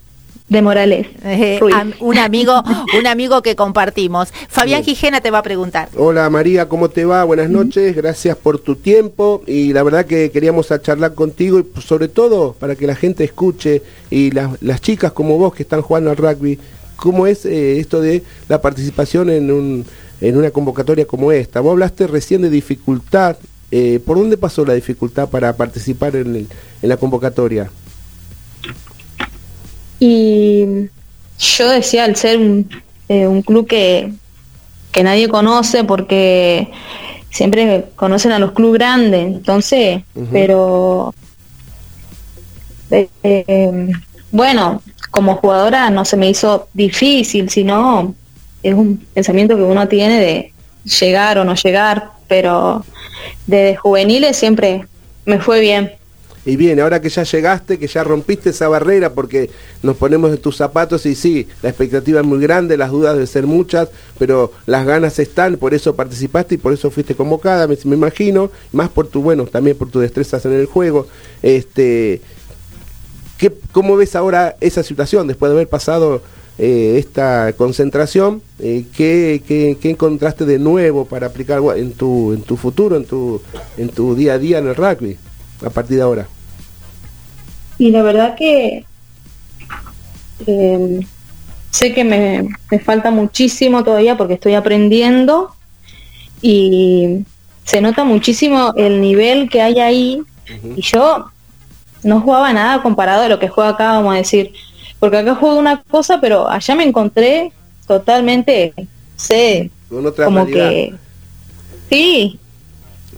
[0.50, 1.06] de Morales.
[1.24, 1.58] Eh,
[2.00, 2.62] un amigo,
[2.98, 4.28] un amigo que compartimos.
[4.48, 4.84] Fabián.
[4.84, 5.88] Gijena te va a preguntar.
[5.96, 7.24] Hola María, ¿cómo te va?
[7.24, 11.62] Buenas noches, gracias por tu tiempo y la verdad que queríamos a charlar contigo y
[11.62, 15.62] pues, sobre todo para que la gente escuche y las, las chicas como vos que
[15.62, 16.58] están jugando al rugby,
[16.96, 19.84] ¿cómo es eh, esto de la participación en, un,
[20.20, 21.60] en una convocatoria como esta?
[21.60, 23.36] Vos hablaste recién de dificultad,
[23.70, 26.48] eh, ¿por dónde pasó la dificultad para participar en, el-
[26.82, 27.70] en la convocatoria?
[30.00, 30.64] Y
[31.38, 32.68] yo decía, al ser un,
[33.08, 34.12] eh, un club que,
[34.90, 36.68] que nadie conoce, porque
[37.30, 41.14] siempre conocen a los clubes grandes, entonces, pero
[42.90, 43.90] eh, eh,
[44.32, 48.14] bueno, como jugadora no se me hizo difícil, sino
[48.62, 50.52] es un pensamiento que uno tiene de
[50.84, 52.84] llegar o no llegar, pero
[53.46, 54.86] desde juveniles siempre
[55.24, 55.92] me fue bien.
[56.46, 59.50] Y bien, ahora que ya llegaste, que ya rompiste esa barrera, porque
[59.82, 63.26] nos ponemos en tus zapatos y sí, la expectativa es muy grande, las dudas deben
[63.26, 67.76] ser muchas, pero las ganas están, por eso participaste y por eso fuiste convocada, me,
[67.84, 71.06] me imagino, más por tu, bueno, también por tus destrezas en el juego.
[71.42, 72.22] Este,
[73.36, 76.22] ¿qué, ¿Cómo ves ahora esa situación después de haber pasado
[76.56, 78.40] eh, esta concentración?
[78.60, 83.04] Eh, ¿qué, qué, qué encontraste de nuevo para aplicar en tu, en tu futuro, en
[83.04, 83.42] tu,
[83.76, 85.18] en tu día a día en el rugby?
[85.64, 86.28] A partir de ahora?
[87.78, 88.84] Y la verdad que
[90.46, 91.00] eh,
[91.70, 95.54] sé que me, me falta muchísimo todavía porque estoy aprendiendo
[96.42, 97.24] y
[97.64, 100.22] se nota muchísimo el nivel que hay ahí
[100.76, 101.30] y yo
[102.02, 104.52] no jugaba nada comparado a lo que juega acá, vamos a decir,
[104.98, 107.52] porque acá juego una cosa, pero allá me encontré
[107.86, 108.74] totalmente,
[109.16, 110.70] sé, como realidad.
[110.70, 110.94] que
[111.90, 112.40] sí,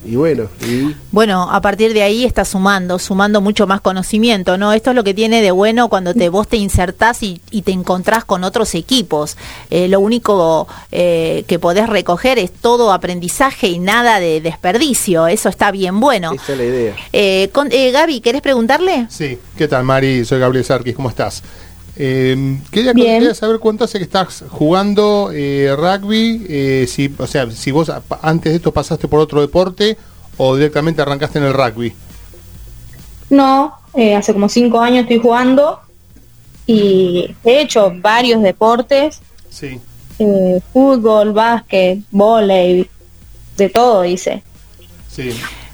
[0.05, 4.73] Y bueno, y Bueno, a partir de ahí está sumando, sumando mucho más conocimiento, ¿no?
[4.73, 7.71] Esto es lo que tiene de bueno cuando te vos te insertás y, y te
[7.71, 9.37] encontrás con otros equipos.
[9.69, 15.27] Eh, lo único eh, que podés recoger es todo aprendizaje y nada de desperdicio.
[15.27, 16.31] Eso está bien bueno.
[16.33, 16.95] esa es la idea.
[17.13, 19.07] Eh, con- eh, Gaby, ¿querés preguntarle?
[19.09, 20.25] Sí, ¿qué tal Mari?
[20.25, 21.43] Soy Gabriel Sarkis, ¿cómo estás?
[21.95, 27.49] Eh, quería, quería saber cuánto hace que estás jugando eh, rugby, eh, si, o sea,
[27.51, 29.97] si vos antes de esto pasaste por otro deporte
[30.37, 31.93] o directamente arrancaste en el rugby.
[33.29, 35.79] No, eh, hace como cinco años estoy jugando
[36.65, 39.79] y he hecho varios deportes, Sí.
[40.19, 42.89] eh, fútbol, básquet, volei,
[43.57, 44.41] de todo hice.
[45.11, 45.29] Sí.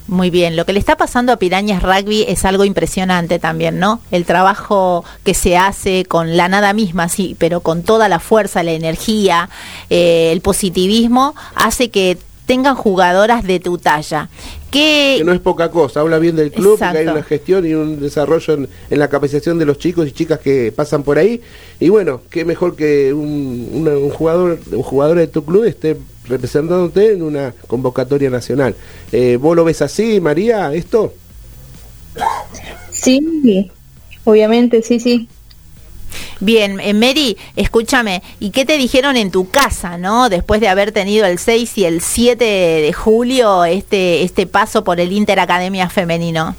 [0.10, 4.02] Muy bien, lo que le está pasando a Pirañas Rugby es algo impresionante también, ¿no?
[4.10, 8.63] El trabajo que se hace con la nada misma, sí, pero con toda la fuerza,
[8.63, 9.52] la energía,
[9.91, 12.17] eh, el positivismo, hace que
[12.48, 14.30] tengan jugadoras de tu talla.
[14.71, 17.73] Que Que no es poca cosa, habla bien del club, que hay una gestión y
[17.73, 21.41] un desarrollo en, en la capacitación de los chicos y chicas que pasan por ahí.
[21.79, 25.97] Y bueno, qué mejor que un, una- un jugador un jugador de tu club esté
[26.27, 28.75] representándote en una convocatoria nacional.
[29.12, 31.13] Eh, ¿Vos lo ves así, María, esto?
[32.91, 33.71] Sí,
[34.25, 35.27] obviamente, sí, sí.
[36.39, 40.30] Bien, eh, Mary, escúchame, ¿y qué te dijeron en tu casa, no?
[40.30, 45.00] Después de haber tenido el 6 y el 7 de julio este, este paso por
[45.00, 46.56] el Inter Academia Femenino.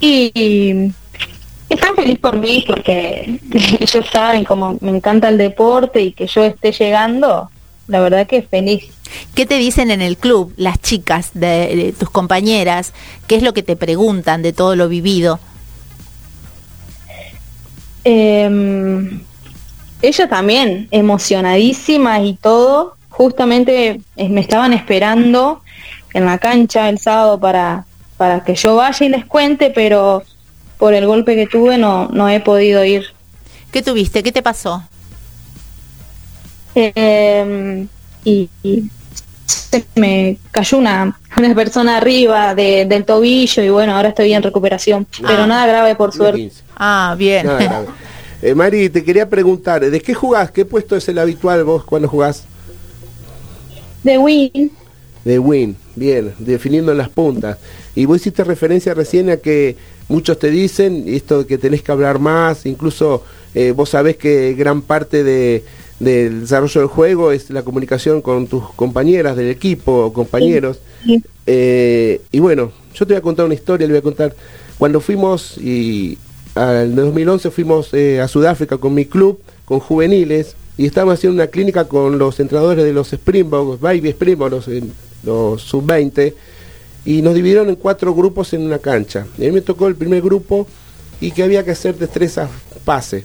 [0.00, 0.92] Y, y
[1.70, 3.40] están feliz por mí porque
[3.80, 7.50] ellos saben como me encanta el deporte y que yo esté llegando,
[7.88, 8.84] la verdad que feliz.
[9.34, 12.92] ¿Qué te dicen en el club las chicas de, de tus compañeras?
[13.26, 15.40] ¿Qué es lo que te preguntan de todo lo vivido?
[18.04, 19.20] Eh,
[20.02, 22.96] ella también, emocionadísima y todo.
[23.08, 25.62] Justamente eh, me estaban esperando
[26.12, 27.86] en la cancha el sábado para,
[28.16, 30.22] para que yo vaya y les cuente, pero
[30.78, 33.04] por el golpe que tuve no, no he podido ir.
[33.70, 34.22] ¿Qué tuviste?
[34.22, 34.82] ¿Qué te pasó?
[36.74, 37.86] Eh,
[38.24, 38.90] y, y
[39.80, 44.42] se me cayó una, una persona arriba de- del tobillo y bueno, ahora estoy en
[44.42, 45.46] recuperación, pero Ah.
[45.46, 46.38] nada grave por suerte.
[46.40, 46.62] 15.
[46.76, 47.46] Ah, bien.
[47.46, 47.86] Nada grave.
[48.42, 50.50] Eh, Mari, te quería preguntar, ¿de qué jugás?
[50.50, 52.44] ¿Qué puesto es el habitual vos cuando jugás?
[54.02, 54.70] De Win,
[55.24, 57.56] De win, bien, definiendo en las puntas.
[57.94, 59.76] Y vos hiciste referencia recién a que
[60.08, 64.52] muchos te dicen esto de que tenés que hablar más, incluso eh, vos sabés que
[64.54, 65.64] gran parte de,
[66.04, 70.80] del desarrollo del juego es la comunicación con tus compañeras del equipo o compañeros.
[71.04, 71.22] Sí.
[71.46, 74.34] Eh, y bueno, yo te voy a contar una historia, le voy a contar.
[74.78, 76.18] Cuando fuimos, y
[76.56, 81.48] en 2011 fuimos eh, a Sudáfrica con mi club, con juveniles, y estábamos haciendo una
[81.48, 84.82] clínica con los entrenadores de los Springboks, Baby Springboks, los, eh,
[85.22, 86.34] los sub-20,
[87.04, 89.26] y nos dividieron en cuatro grupos en una cancha.
[89.38, 90.66] Y a mí me tocó el primer grupo
[91.20, 92.50] y que había que hacer destrezas
[92.84, 93.24] pase.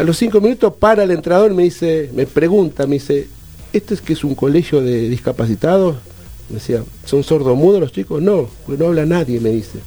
[0.00, 3.28] A los cinco minutos para el entrenador me dice, me pregunta, me dice,
[3.70, 5.96] ¿este es que es un colegio de discapacitados?
[6.48, 8.22] Me decía, ¿son sordomudos los chicos?
[8.22, 9.78] No, porque no habla nadie, me dice.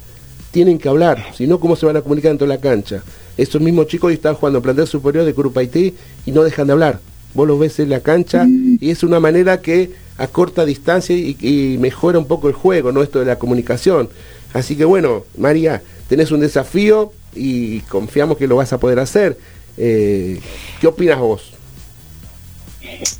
[0.52, 3.02] Tienen que hablar, si no, ¿cómo se van a comunicar en toda la cancha?
[3.36, 7.00] Esos mismos chicos están jugando plantel superior de Club Haití y no dejan de hablar.
[7.34, 11.76] Vos los ves en la cancha y es una manera que acorta distancia y, y
[11.78, 13.02] mejora un poco el juego, ¿no?
[13.02, 14.08] Esto de la comunicación.
[14.52, 19.36] Así que bueno, María, tenés un desafío y confiamos que lo vas a poder hacer.
[19.76, 20.40] Eh,
[20.80, 21.50] ¿Qué opinas vos?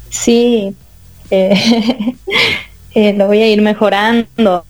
[0.09, 0.75] sí,
[1.31, 1.55] eh,
[2.95, 4.65] eh, lo voy a ir mejorando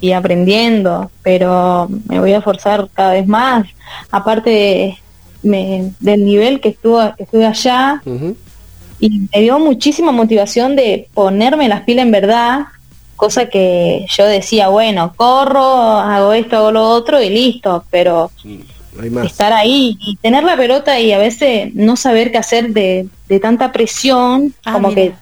[0.00, 3.66] y aprendiendo, pero me voy a forzar cada vez más.
[4.10, 4.98] Aparte de-
[5.42, 8.00] me- del nivel que estuvo, estuve allá,
[9.00, 12.60] y me dio muchísima motivación de ponerme las pilas en verdad,
[13.16, 15.60] cosa que yo decía, bueno, corro,
[15.98, 18.30] hago esto, hago lo otro y listo, pero
[19.00, 19.26] hay más.
[19.26, 23.40] estar ahí y tener la pelota y a veces no saber qué hacer de, de
[23.40, 25.02] tanta presión, Ah, como mira.
[25.02, 25.14] que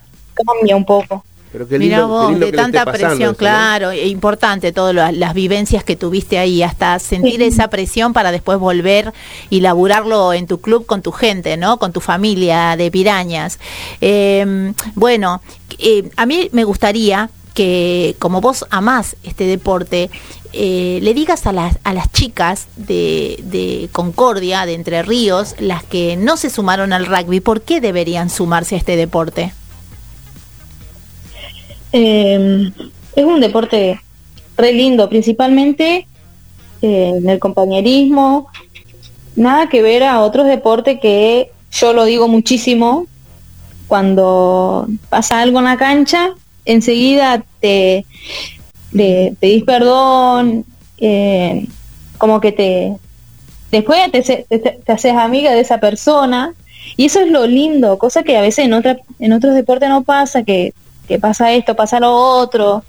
[0.47, 1.25] cambia un poco.
[1.53, 4.73] Pero qué Mira lindo, qué vos, lindo de que tanta pasando presión, claro, e importante
[4.73, 7.45] todas las, las vivencias que tuviste ahí, hasta sentir Sí.
[7.45, 9.13] esa presión para después volver
[9.49, 11.79] y laburarlo en tu club con tu gente, ¿no?
[11.79, 13.59] Con tu familia de pirañas.
[14.03, 15.41] Eh, bueno,
[15.79, 20.11] eh, a mí me gustaría que como vos amás este deporte,
[20.59, 25.85] eh, le digas a las, a las chicas de, de Concordia, de Entre Ríos, las
[25.85, 29.53] que no se sumaron al rugby, ¿por qué deberían sumarse a este deporte?
[31.93, 32.71] Eh,
[33.15, 34.01] es un deporte
[34.57, 36.07] re lindo, principalmente
[36.83, 38.49] eh, en el compañerismo,
[39.35, 43.07] nada que ver a otros deportes que yo lo digo muchísimo,
[43.89, 48.05] cuando pasa algo en la cancha, enseguida te,
[48.95, 50.65] te pedís perdón,
[50.99, 51.67] eh,
[52.19, 52.97] como que te
[53.71, 56.55] después te, te, te haces amiga de esa persona
[56.97, 60.05] y eso es lo lindo, cosa que a veces en otra, en otros deportes no
[60.05, 60.73] pasa, que,
[61.09, 62.85] que pasa esto, pasa lo otro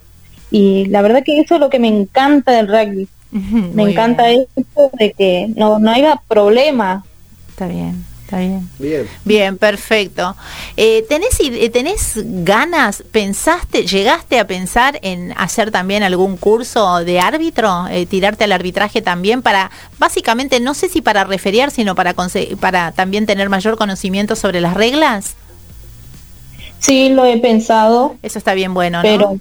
[0.51, 4.45] y la verdad que eso es lo que me encanta del rugby, me encanta bien.
[4.55, 7.03] esto de que no, no haya problema.
[7.49, 8.69] Está bien, está bien.
[8.77, 9.07] Bien.
[9.23, 10.35] Bien, perfecto.
[10.75, 12.13] Eh, ¿tenés, ide- eh, ¿Tenés
[12.43, 18.51] ganas, pensaste, llegaste a pensar en hacer también algún curso de árbitro, eh, tirarte al
[18.51, 22.13] arbitraje también para, básicamente, no sé si para referiar, sino para,
[22.59, 25.35] para también tener mayor conocimiento sobre las reglas?
[26.79, 29.03] Sí, lo he pensado, Eso está bien bueno, ¿no?
[29.03, 29.37] pero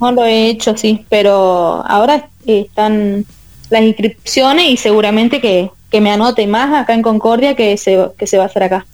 [0.00, 3.26] no lo he hecho, sí, pero ahora están
[3.70, 8.26] las inscripciones y seguramente que, que me anote más acá en Concordia que se, que
[8.26, 8.86] se va a hacer acá.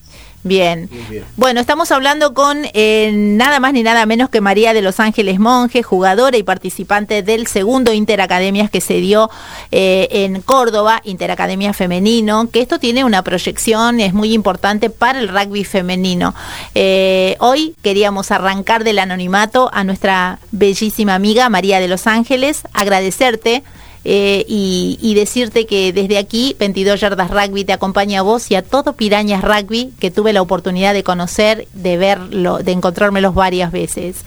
[0.46, 0.88] Bien.
[1.35, 5.40] Bueno, estamos hablando con eh, nada más ni nada menos que María de los Ángeles
[5.40, 9.28] Monge, jugadora y participante del segundo Interacademias que se dio
[9.72, 15.26] eh, en Córdoba, Interacademia Femenino, que esto tiene una proyección, es muy importante para el
[15.26, 16.32] rugby femenino.
[16.76, 23.64] Eh, hoy queríamos arrancar del anonimato a nuestra bellísima amiga María de los Ángeles, agradecerte
[24.09, 28.54] eh, y, y decirte que desde aquí 22 Yardas Rugby te acompaña a vos y
[28.54, 33.72] a todo Pirañas Rugby que tuve la oportunidad de conocer, de verlo, de encontrármelos varias
[33.72, 34.18] veces.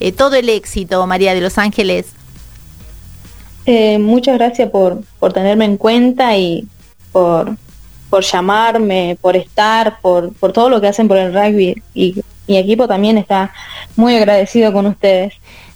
[0.00, 2.08] Eh, todo el éxito, María de los Ángeles.
[3.64, 6.68] Eh, muchas gracias por, por tenerme en cuenta y
[7.10, 7.56] por,
[8.10, 11.82] por llamarme, por estar, por, por todo lo que hacen por el rugby.
[11.94, 13.50] Y mi equipo también está
[13.96, 15.32] muy agradecido con ustedes.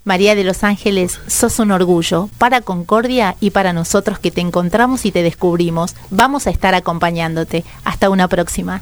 [0.07, 5.05] María de los Ángeles, sos un orgullo para Concordia y para nosotros que te encontramos
[5.05, 5.97] y te descubrimos.
[6.11, 7.65] Vamos a estar acompañándote.
[7.83, 8.81] Hasta una próxima.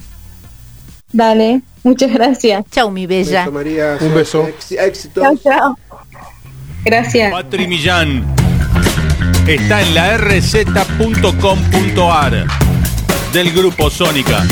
[1.12, 2.66] Dale, muchas gracias.
[2.70, 3.46] Chau, mi bella.
[3.46, 3.96] Beso, María.
[4.02, 4.46] Un beso.
[4.70, 5.22] Éxito.
[5.22, 5.78] Chao, chao.
[6.84, 7.32] Gracias.
[7.32, 8.22] Patri Millán
[9.46, 11.16] está en la rz.com.ar
[13.32, 14.44] del grupo Sónica.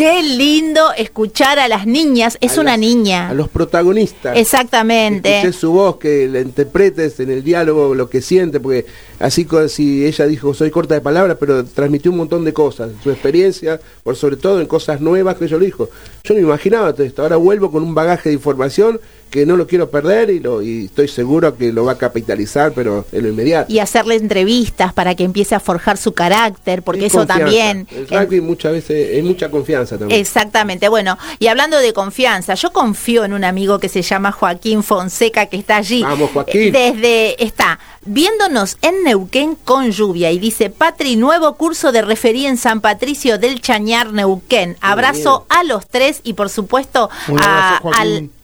[0.00, 2.38] Qué lindo escuchar a las niñas.
[2.40, 3.28] Es A una niña.
[3.28, 4.34] A los protagonistas.
[4.34, 5.40] Exactamente.
[5.40, 8.86] Escuché su voz, que la interpretes en el diálogo lo que siente, porque
[9.18, 12.92] así como si ella dijo soy corta de palabras, pero transmitió un montón de cosas,
[13.02, 15.90] su experiencia, por sobre todo en cosas nuevas que ella lo dijo.
[16.24, 19.56] Yo no me imaginaba todo esto, ahora vuelvo con un bagaje de información que no
[19.56, 23.22] lo quiero perder y, lo, y estoy seguro que lo va a capitalizar, pero en
[23.22, 23.72] lo inmediato.
[23.72, 27.86] Y hacerle entrevistas para que empiece a forjar su carácter, porque Es eso también.
[27.90, 30.20] El rugby muchas veces es mucha confianza también.
[30.20, 30.88] Exactamente.
[30.88, 35.46] Bueno, y hablando de confianza, yo confío en un amigo que se llama Joaquín Fonseca
[35.46, 36.02] que está allí.
[36.02, 36.62] Vamos, Joaquín.
[36.62, 42.46] Eh, Desde está viéndonos en Neuquén con lluvia y dice, "Patri, nuevo curso de referí
[42.46, 44.76] en San Patricio del Chañar Neuquén.
[44.80, 47.90] Abrazo a los tres y por supuesto abrazo,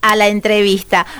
[0.02, 0.75] a la entrevista.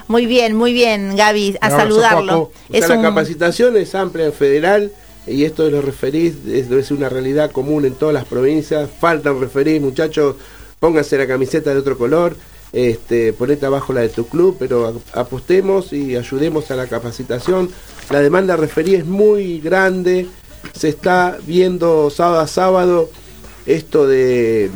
[0.09, 2.33] Muy bien, muy bien, Gaby, a saludarlo.
[2.33, 2.53] Joaco.
[2.69, 4.93] O sea, Es la capacitación es amplia en federal
[5.27, 8.89] y esto de los referís es, una realidad común en todas las provincias.
[9.01, 10.37] Faltan referís, muchachos,
[10.79, 12.37] pónganse la camiseta de otro color,
[12.73, 17.71] este, ponete abajo la de tu club, pero apostemos y ayudemos a la capacitación.
[18.11, 20.29] La demanda de referí es muy grande,
[20.75, 23.11] se está viendo sábado a sábado
[23.67, 24.71] esto de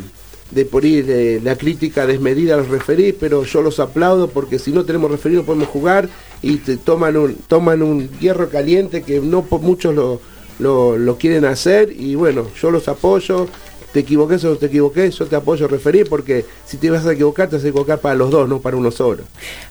[0.51, 4.59] de por ir eh, la crítica desmedida a los referís, pero yo los aplaudo porque
[4.59, 6.09] si no tenemos referí no podemos jugar
[6.42, 10.20] y te toman un toman un hierro caliente que no muchos lo,
[10.59, 13.46] lo, lo quieren hacer y bueno, yo los apoyo,
[13.92, 17.12] te equivoques o no te equivoques, yo te apoyo referí porque si te vas a
[17.12, 19.24] equivocar te vas a equivocar para los dos, no para uno solo.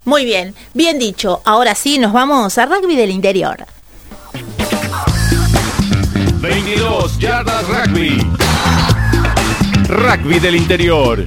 [0.05, 1.41] Muy bien, bien dicho.
[1.45, 3.65] Ahora sí, nos vamos a rugby del interior.
[6.41, 8.25] 22 Yardas Rugby.
[9.89, 11.25] Rugby del interior.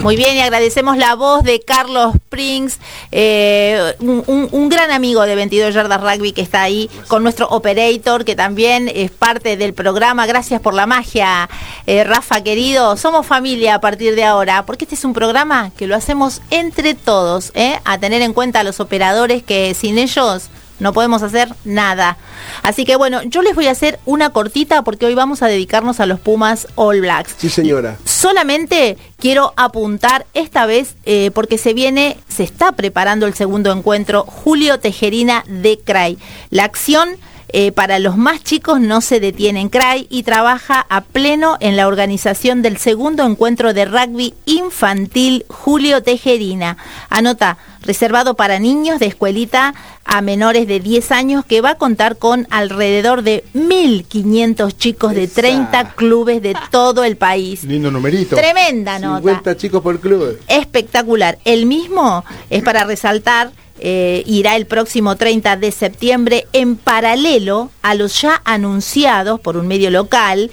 [0.00, 2.78] Muy bien, y agradecemos la voz de Carlos Springs,
[3.12, 8.34] eh, un gran amigo de 22 Yardas Rugby que está ahí con nuestro operator, que
[8.34, 10.26] también es parte del programa.
[10.26, 11.48] Gracias por la magia,
[11.86, 12.96] eh, Rafa querido.
[12.96, 16.94] Somos familia a partir de ahora, porque este es un programa que lo hacemos entre
[16.94, 17.78] todos, ¿eh?
[17.84, 20.50] a tener en cuenta a los operadores que sin ellos
[20.80, 22.16] no podemos hacer nada.
[22.62, 26.00] Así que bueno, yo les voy a hacer una cortita porque hoy vamos a dedicarnos
[26.00, 27.34] a los Pumas All Blacks.
[27.38, 27.96] Sí, señora.
[28.04, 34.24] Solamente quiero apuntar esta vez eh, porque se viene, se está preparando el segundo encuentro
[34.24, 36.18] Julio Tejerina de CRAI.
[36.50, 37.16] La acción
[37.48, 41.76] eh, para los más chicos no se detiene en CRAI y trabaja a pleno en
[41.76, 46.76] la organización del segundo encuentro de rugby infantil Julio Tejerina.
[47.10, 49.74] Anota, reservado para niños de escuelita
[50.04, 55.24] a menores de 10 años que va a contar con alrededor de 1.500 chicos de
[55.24, 55.42] Esa.
[55.42, 57.64] 30 clubes de todo el país.
[57.64, 58.36] Lindo numerito.
[58.36, 59.18] Tremenda nota.
[59.18, 60.38] 50 chicos por club.
[60.48, 61.38] Espectacular.
[61.44, 67.94] El mismo es para resaltar, eh, irá el próximo 30 de septiembre en paralelo a
[67.94, 70.50] los ya anunciados por un medio local.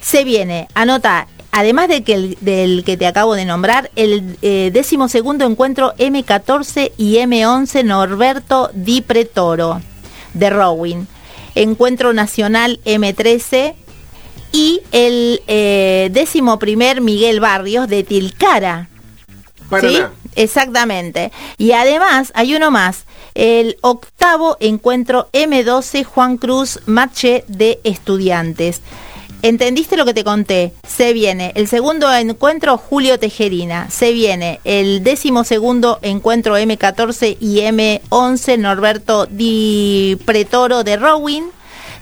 [0.00, 4.70] Se viene, anota, además de que el- del que te acabo de nombrar, el eh,
[4.72, 9.80] décimo segundo encuentro M14 y M11 Norberto Di Pretoro
[10.34, 11.04] de Rowing.
[11.54, 13.74] Encuentro Nacional M13
[14.52, 18.88] y el eh, décimo primer Miguel Barrios de Tilcara.
[19.70, 20.12] Paraná.
[20.22, 20.23] ¿Sí?
[20.36, 21.32] Exactamente.
[21.58, 23.04] Y además hay uno más,
[23.34, 28.80] el octavo encuentro M12 Juan Cruz Mache de Estudiantes.
[29.44, 30.72] ¿Entendiste lo que te conté?
[30.88, 37.58] Se viene el segundo encuentro Julio Tejerina, se viene el décimo segundo encuentro M14 y
[37.58, 41.42] M11 Norberto Di Pretoro de Rowing.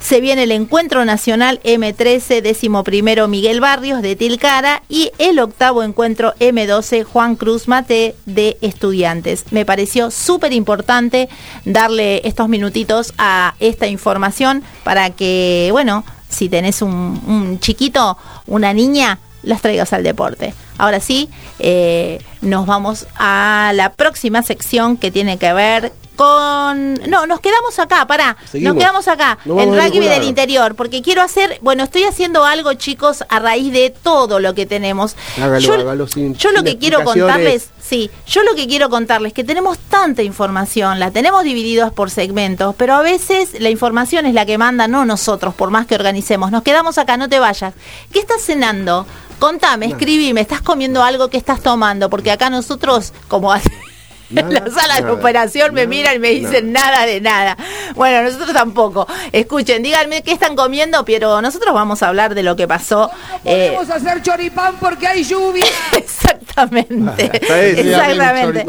[0.03, 5.84] Se viene el Encuentro Nacional M13, décimo primero Miguel Barrios de Tilcara y el octavo
[5.84, 9.44] Encuentro M12 Juan Cruz Mate de Estudiantes.
[9.53, 11.28] Me pareció súper importante
[11.64, 19.20] darle estos minutitos a esta información para que, bueno, si tenés un, chiquito, una niña,
[19.44, 20.53] las traigas al deporte.
[20.78, 21.30] Ahora sí,
[21.61, 26.95] eh, nos vamos a la próxima sección que tiene que ver con...
[27.09, 28.36] No, nos quedamos acá, pará.
[28.51, 28.74] Seguimos.
[28.74, 31.59] Nos quedamos acá, No a rugby del interior, porque quiero hacer...
[31.62, 35.16] Bueno, estoy haciendo algo, chicos, a raíz de todo lo que tenemos.
[35.38, 39.30] Hágalo, yo, hágalo sin- yo lo que quiero contarles Sí, yo lo que quiero contarles
[39.30, 44.24] es que tenemos tanta información, la tenemos divididos por segmentos, pero a veces la información
[44.24, 46.51] es la que manda, no nosotros, por más que organicemos.
[46.51, 47.74] Nos quedamos acá, no te vayas.
[48.12, 49.07] ¿Qué estás cenando?
[49.38, 52.09] Contame, escribime, ¿estás comiendo algo que estás tomando?
[52.09, 53.70] Porque acá nosotros, como hace-
[54.34, 57.04] en la Nada, sala de nada, operación me nada, miran y me dicen nada.
[57.04, 57.54] de nada.
[57.94, 59.06] Bueno, nosotros tampoco.
[59.30, 63.10] Escuchen, díganme qué están comiendo, pero nosotros vamos a hablar de lo que pasó.
[63.44, 65.66] eh, Podemos hacer choripán porque hay lluvia.
[65.94, 67.30] Exactamente.
[67.44, 67.54] Eso.
[67.88, 68.64] Exactamente.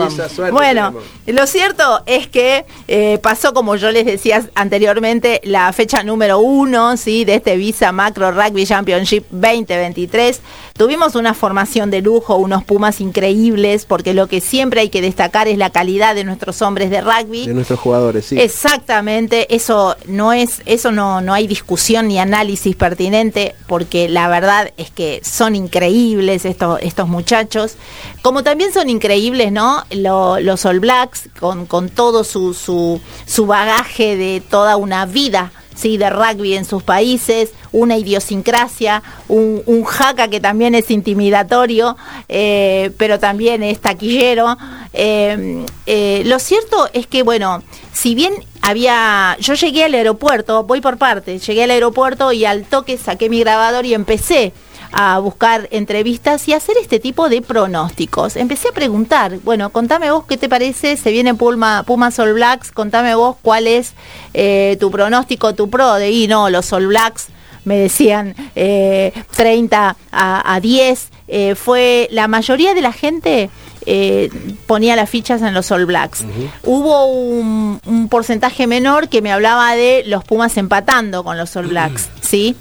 [0.51, 0.95] Bueno,
[1.28, 6.97] lo cierto es que eh, pasó, como yo les decía anteriormente, la fecha número uno
[6.97, 7.24] ¿sí?
[7.26, 10.41] de este Visa Macro Rugby Championship 2023.
[10.76, 15.48] Tuvimos una formación de lujo, unos Pumas increíbles, porque lo que siempre hay que destacar
[15.48, 17.46] es la calidad de nuestros hombres de rugby.
[17.46, 18.40] De nuestros jugadores, sí.
[18.42, 24.74] Exactamente, eso no es, eso no, no hay discusión ni análisis pertinente, porque la verdad
[24.78, 27.76] es que son increíbles estos, estos muchachos,
[28.24, 29.84] como también son increíbles, ¿no?
[29.92, 35.52] Lo- los All Blacks, con, con todo su, su, su bagaje de toda una vida.
[35.76, 41.98] Sí, de rugby en sus países, una idiosincrasia, un, un jaca que también es intimidatorio,
[42.30, 44.58] eh, pero también es taquillero.
[44.94, 50.80] Eh, eh, lo cierto es que, bueno, si bien había, yo llegué al aeropuerto, voy
[50.80, 54.54] por partes, llegué al aeropuerto y al toque saqué mi grabador y empecé
[54.94, 58.36] a buscar entrevistas y hacer este tipo de pronósticos.
[58.36, 62.72] Empecé a preguntar, bueno, contame vos qué te parece, se viene Puma, Pumas All Blacks,
[62.72, 63.94] contame vos cuál es
[64.34, 67.28] eh, tu pronóstico, tu pro, de y no, los All Blacks
[67.66, 73.50] me decían eh, 30 a, a 10, eh, fue la mayoría de la gente
[73.86, 74.30] eh,
[74.66, 76.24] ponía las fichas en los All Blacks.
[76.64, 81.68] Hubo un, un porcentaje menor que me hablaba de los Pumas empatando con los All
[81.68, 82.56] Blacks, ¿sí?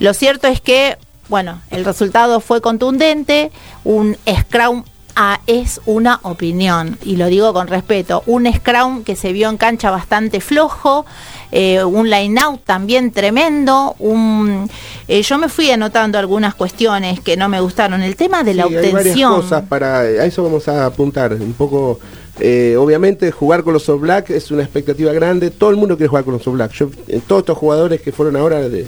[0.00, 0.98] Lo cierto es que,
[1.28, 3.50] bueno, el resultado fue contundente,
[3.84, 4.84] un Scrum
[5.16, 9.56] ah, es una opinión, y lo digo con respeto, un Scrum que se vio en
[9.56, 11.06] cancha bastante flojo,
[11.52, 14.68] eh, un line-out también tremendo, un,
[15.08, 18.64] eh, yo me fui anotando algunas cuestiones que no me gustaron, el tema de la
[18.64, 19.34] Sí, hay varias obtención.
[19.40, 21.98] cosas para a eso vamos a apuntar un poco.
[22.38, 25.50] Eh, obviamente jugar con los All Blacks es una expectativa grande.
[25.50, 28.12] Todo el mundo quiere jugar con los All Blacks Yo, eh, todos estos jugadores que
[28.12, 28.86] fueron ahora de,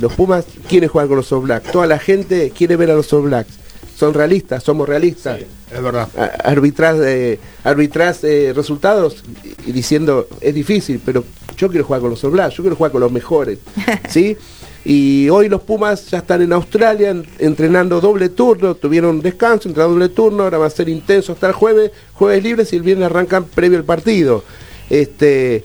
[0.00, 1.70] los Pumas quieren jugar con los All Blacks.
[1.70, 3.54] Toda la gente quiere ver a los All Blacks.
[3.96, 5.40] Son realistas somos realistas.
[5.72, 6.08] Es verdad.
[6.16, 9.22] a- arbitrar eh, arbitrar eh, resultados
[9.66, 11.24] y, diciendo es difícil pero
[11.56, 13.58] yo quiero jugar con los All Blacks yo quiero jugar con los mejores
[14.08, 14.36] sí
[14.84, 19.94] y hoy los Pumas ya están en Australia en- entrenando doble turno tuvieron descanso entrenaron
[19.94, 23.06] doble turno ahora va a ser intenso hasta el jueves jueves libres y el viernes
[23.06, 24.44] arrancan previo al partido.
[24.90, 25.64] Este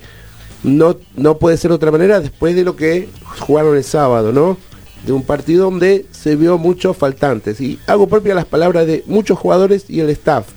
[0.64, 4.58] no no puede ser de otra manera después de lo que jugaron el sábado no
[5.06, 9.40] de un partido donde se vio muchos faltantes y hago propia las palabras de muchos
[9.40, 10.48] jugadores y el staff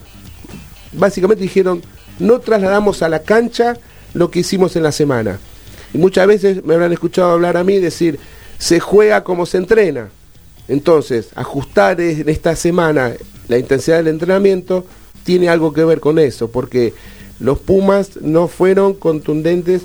[0.92, 1.82] básicamente dijeron,
[2.18, 3.76] no trasladamos a la cancha
[4.14, 5.38] lo que hicimos en la semana.
[5.92, 8.18] Y muchas veces me habrán escuchado hablar a mí decir,
[8.58, 10.10] se juega como se entrena.
[10.68, 13.12] Entonces, ajustar en esta semana
[13.48, 14.86] la intensidad del entrenamiento
[15.24, 16.94] tiene algo que ver con eso, porque
[17.42, 19.82] los Pumas no fueron contundentes.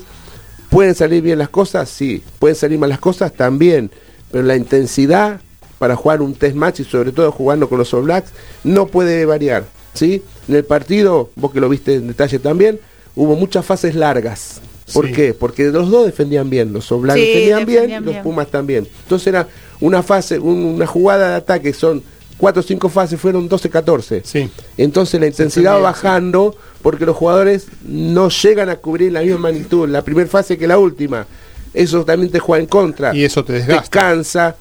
[0.70, 1.88] ¿Pueden salir bien las cosas?
[1.88, 2.22] Sí.
[2.38, 3.32] ¿Pueden salir mal las cosas?
[3.32, 3.90] También.
[4.30, 5.40] Pero la intensidad
[5.78, 8.30] para jugar un test match y sobre todo jugando con los All Blacks
[8.64, 9.64] no puede variar.
[9.94, 10.22] ¿sí?
[10.48, 12.78] En el partido, vos que lo viste en detalle también,
[13.16, 14.60] hubo muchas fases largas.
[14.92, 15.12] ¿Por Sí.
[15.12, 15.34] qué?
[15.34, 18.16] Porque los dos defendían bien, los All Blacks Sí, defendían bien los.
[18.18, 18.86] Pumas también.
[19.02, 19.48] Entonces era
[19.80, 22.02] una fase, un- una jugada de ataque, son
[22.38, 24.22] cuatro o cinco fases, fueron 12-14.
[24.24, 24.48] Sí.
[24.76, 29.88] Entonces la intensidad va bajando porque los jugadores no llegan a cubrir la misma magnitud,
[29.88, 31.26] la primera fase que la última.
[31.74, 33.14] Eso también te juega en contra.
[33.14, 34.00] Y eso te desgasta.
[34.00, 34.56] cansa,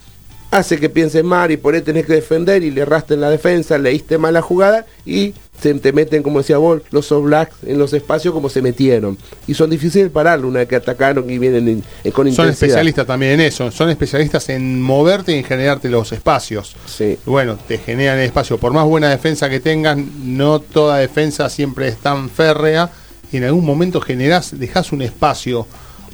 [0.58, 3.30] hace que pienses mal y por ahí tenés que defender y le erraste en la
[3.30, 7.56] defensa, leíste mal la jugada y se te meten, como decía vos, los All Blacks
[7.66, 9.18] en los espacios como se metieron.
[9.48, 12.46] Y son difíciles de pararlo una vez que atacaron y vienen en- en- con Son
[12.46, 12.52] intensidad.
[12.70, 16.76] especialistas también en eso, son especialistas en moverte y en generarte los espacios.
[16.86, 17.18] Sí.
[17.26, 18.58] Bueno, te generan el espacio.
[18.60, 22.92] Por más buena defensa que tengas, no toda defensa siempre es tan férrea.
[23.32, 25.68] Y en algún momento generás, dejas un espacio,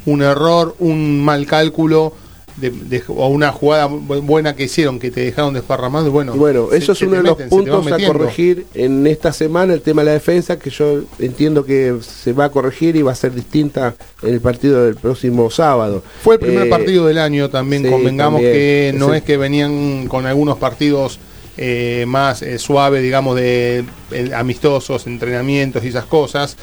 [0.05, 2.13] un error, un mal cálculo
[2.57, 6.07] de- de- o una jugada bu- buena que hicieron que te dejaron desparramado.
[6.07, 9.07] y Bueno, Y bueno, se- eso es uno de los meten, puntos a corregir en
[9.07, 12.95] esta semana, el tema de la defensa, que yo entiendo que se va a corregir
[12.95, 16.03] y va a ser distinta en el partido del próximo sábado.
[16.23, 18.53] Fue el primer Eh, partido del año también, sí, convengamos también.
[18.53, 21.19] que no Es es que venían con algunos partidos
[21.55, 26.57] eh, más eh, suave, digamos, de eh, amistosos, entrenamientos y esas cosas.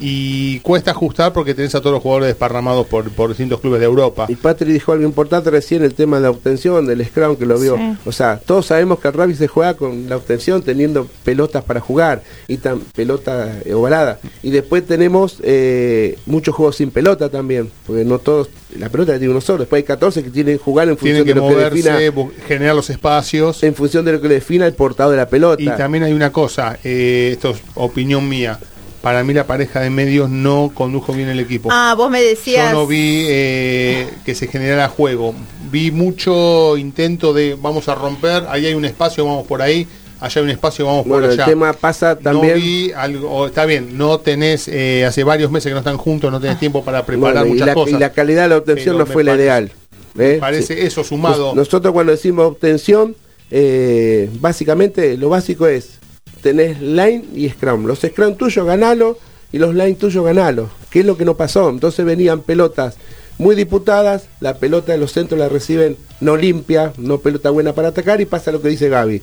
[0.00, 3.86] Y cuesta ajustar porque tenés a todos los jugadores desparramados por, por distintos clubes de
[3.86, 4.26] Europa.
[4.28, 7.58] Y Patri dijo algo importante recién, el tema de la obtención, del scrum que lo
[7.58, 7.76] vio.
[7.76, 7.96] Sí.
[8.06, 11.80] O sea, todos sabemos que el rugby se juega con la obtención, teniendo pelotas para
[11.80, 14.18] jugar, y tan pelota eh, ovalada.
[14.42, 18.48] Y después tenemos eh, muchos juegos sin pelota también, porque no todos,
[18.78, 19.60] la pelota la tiene uno solo.
[19.60, 22.12] Después hay 14 que tienen que jugar en función Tienen que de lo que defina,
[22.12, 23.62] moverse, generar los espacios.
[23.62, 25.62] en función de lo que le defina el portador de la pelota.
[25.62, 28.58] Y también hay una cosa, eh, esto es opinión mía.
[29.02, 31.70] Para mí la pareja de medios no condujo bien el equipo.
[31.72, 32.70] Ah, vos me decías.
[32.70, 35.34] Yo no vi eh, que se generara juego.
[35.70, 39.86] Vi mucho intento de vamos a romper, ahí hay un espacio, vamos por ahí,
[40.20, 41.46] allá hay un espacio, vamos bueno, por el allá.
[41.50, 42.54] tema pasa también.
[42.54, 46.30] No vi algo, está bien, no tenés, eh, hace varios meses que no están juntos,
[46.30, 47.94] no tenés tiempo para preparar Bueno, y, muchas la, cosas.
[47.94, 49.72] y la calidad de la obtención no fue la parece- ideal.
[50.12, 50.38] Me ¿eh?
[50.38, 50.80] parece Sí.
[50.86, 51.46] eso sumado.
[51.46, 53.14] Nos- Nosotros cuando decimos obtención,
[53.50, 56.00] eh, básicamente lo básico es,
[56.42, 57.86] tenés line y scrum.
[57.86, 59.18] Los scrum tuyos ganalo
[59.52, 60.70] y los line tuyos ganalo.
[60.90, 61.68] ¿Qué es lo que no pasó?
[61.70, 62.96] Entonces venían pelotas
[63.40, 67.88] muy disputadas, la pelota de los centros la reciben no limpia, no pelota buena para
[67.88, 69.22] atacar y pasa lo que dice Gaby.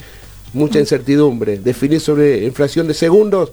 [0.53, 3.51] Mucha incertidumbre, definir sobre inflación de segundos,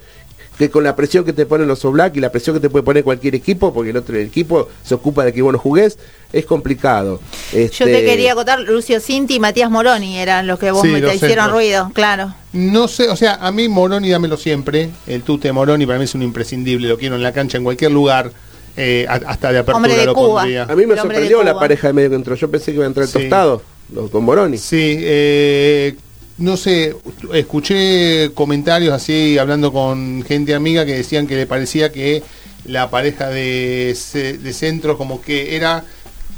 [0.58, 2.84] que con la presión que te ponen los Oblak y la presión que te puede
[2.84, 5.98] poner cualquier equipo, porque el otro equipo se ocupa de que vos no jugués,
[6.32, 7.20] es complicado.
[7.52, 10.88] Yo Este, te quería acotar, Lucio Cinti y Matías Moroni eran los que vos Sí,
[10.88, 11.52] me te hicieron centros.
[11.52, 12.34] ruido, claro.
[12.52, 14.90] No sé, o sea, a mí Moroni dámelo siempre.
[15.06, 17.90] El tute Moroni para mí es un imprescindible, lo quiero en la cancha en cualquier
[17.90, 18.30] lugar,
[18.76, 20.42] eh, hasta de apertura Hombre de lo Cuba.
[20.42, 20.62] pondría.
[20.64, 22.34] A mí me de sorprendió la pareja de medio que entró.
[22.36, 23.18] Yo pensé que iba a entrar el Sí.
[23.18, 24.56] tostado, los con Moroni.
[24.58, 25.96] Sí, eh,
[26.38, 26.96] no sé,
[27.32, 32.22] escuché comentarios así hablando con gente amiga que decían que le parecía que
[32.64, 33.96] la pareja de,
[34.42, 35.84] de centro como que era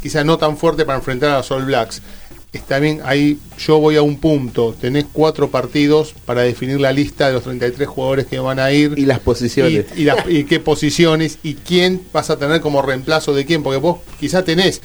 [0.02, 2.02] quizá no tan fuerte para enfrentar a los All Blacks.
[2.52, 4.74] Está bien, ahí yo voy a un punto.
[4.80, 8.94] Tenés cuatro partidos para definir la lista de los 33 jugadores que van a ir.
[8.96, 9.86] Y las posiciones.
[9.96, 13.98] Y, y qué posiciones y quién vas a tener como reemplazo de quién, porque vos
[14.18, 14.80] quizá tenés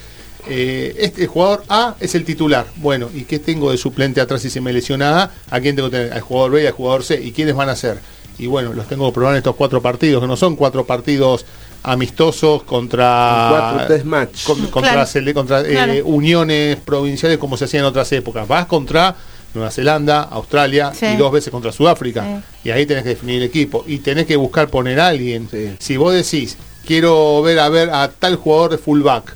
[0.47, 2.65] eh, este el jugador A es el titular.
[2.77, 5.31] Bueno, ¿y qué tengo de suplente atrás si se me lesiona A?
[5.49, 6.13] ¿A quién tengo que tener?
[6.13, 7.21] Al jugador B y al jugador C.
[7.21, 7.99] ¿Y quiénes van a ser?
[8.37, 11.45] Y bueno, los tengo que probar en estos cuatro partidos, que no son cuatro partidos
[11.83, 14.43] amistosos contra Cuatro test match.
[14.45, 15.33] con- contra, Claro.
[15.33, 18.47] contra, eh, uniones provinciales como se hacía en otras épocas.
[18.47, 19.15] Vas contra
[19.53, 21.07] Nueva Zelanda, Australia Sí.
[21.07, 22.41] y dos veces contra Sudáfrica.
[22.63, 23.83] Y ahí tenés que definir el equipo.
[23.87, 25.47] Y tenés que buscar poner a alguien.
[25.51, 25.75] Sí.
[25.79, 29.35] Si vos decís, quiero ver a ver a tal jugador de fullback,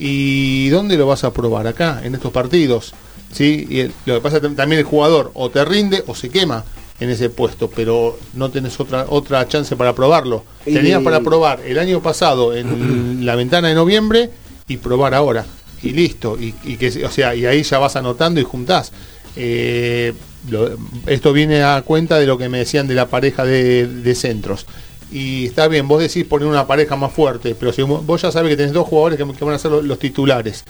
[0.00, 1.66] ¿y dónde lo vas a probar?
[1.66, 2.92] Acá, en estos partidos.
[3.32, 3.66] ¿Sí?
[3.70, 6.64] Y el- lo que pasa tam- también el jugador o te rinde o se quema
[6.98, 10.42] en ese puesto, pero no tenés otra otra chance para probarlo.
[10.66, 14.30] Y- Tenías para probar el año pasado en la ventana de noviembre
[14.66, 15.44] y probar ahora.
[15.82, 16.36] Y listo.
[16.40, 18.90] Y, y que, o sea, y ahí ya vas anotando y juntás.
[19.36, 20.12] Eh,
[20.50, 20.76] lo-
[21.06, 24.66] esto viene a cuenta de lo que me decían de la pareja de, de centros.
[25.12, 28.50] Y está bien, vos decís poner una pareja más fuerte, pero si vos ya sabes
[28.50, 30.64] que tenés dos jugadores que, que van a ser los, los titulares,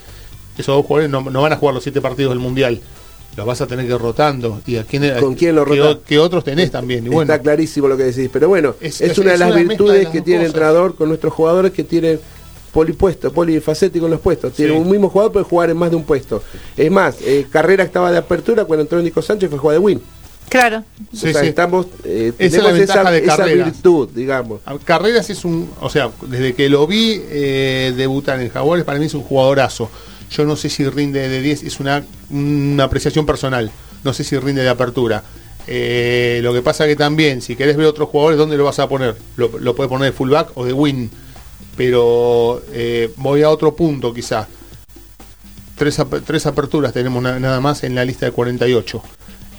[0.56, 2.80] esos dos jugadores no, no van a jugar los siete partidos del Mundial,
[3.36, 4.60] los vas a tener que ir rotando.
[4.66, 7.04] ¿Y a quién, ¿Con quién lo o- qué otros tenés también?
[7.06, 8.28] Y bueno, Está clarísimo lo que decís.
[8.32, 10.40] Pero bueno, Es- es, es- una de las una mezcla de virtudes las que tiene
[10.40, 12.18] el entrenador con nuestros jugadores que tienen
[12.72, 14.52] polipuesto, polifacético en los puestos.
[14.54, 14.78] Tiene Sí.
[14.78, 16.42] un mismo jugador puede jugar en más de un puesto.
[16.76, 19.80] Es más, eh, Carrera estaba de apertura cuando entró Nico Sánchez fue a jugar de
[19.80, 20.00] win.
[20.50, 20.84] Claro.
[21.12, 21.46] sí, o sea, sí.
[21.48, 23.66] estamos, eh, Esa es la ventaja esa, de esa Carreras.
[23.72, 24.60] virtud, digamos.
[24.66, 28.98] A- Carreras es un, o sea, desde que lo vi eh, debutar en Jaguares, para
[28.98, 29.88] mí es un jugadorazo.
[30.30, 33.70] Yo no sé si rinde de 10, es una, una apreciación personal.
[34.04, 35.22] No sé si rinde de apertura.
[35.66, 38.88] Eh, lo que pasa que también, si querés ver otros jugadores, ¿dónde lo vas a
[38.88, 39.16] poner?
[39.36, 41.10] Lo, lo puedes poner de fullback o de win.
[41.76, 44.48] Pero eh, voy a otro punto quizá.
[45.76, 49.02] Tres, tres aperturas tenemos na- nada más en la lista de 48.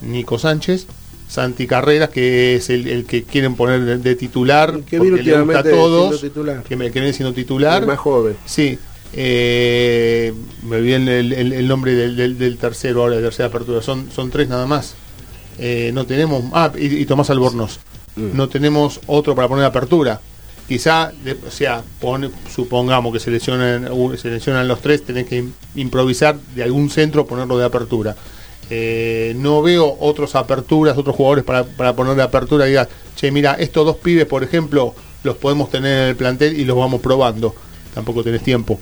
[0.01, 0.87] Nico Sánchez,
[1.27, 5.31] Santi Carreras, que es el, el que quieren poner de, de titular, Que viene porque
[5.31, 6.63] le gusta a todos, titular.
[6.63, 7.81] que, me, que viene siendo titular.
[7.83, 8.35] El más joven.
[8.45, 8.77] Sí,
[9.13, 10.33] eh,
[10.63, 13.81] me olvidé el, el- el nombre del, del- del tercero ahora, de tercera apertura.
[13.81, 14.95] Son, son tres nada más.
[15.57, 16.43] Eh, no tenemos.
[16.53, 17.79] Ah, y, y Tomás Albornoz.
[18.15, 18.35] Mm.
[18.35, 20.19] No tenemos otro para poner apertura.
[20.67, 23.87] Quizá, de- o sea, pone- supongamos que se lesionan,
[24.17, 28.15] se lesionan los tres, tenés que im- improvisar de algún centro, ponerlo de apertura.
[28.73, 33.29] Eh, no veo otras aperturas, otros jugadores para, para poner de apertura y digas, che,
[33.29, 37.01] mira, estos dos pibes, por ejemplo, los podemos tener en el plantel y los vamos
[37.01, 37.53] probando.
[37.93, 38.79] Tampoco tenés tiempo.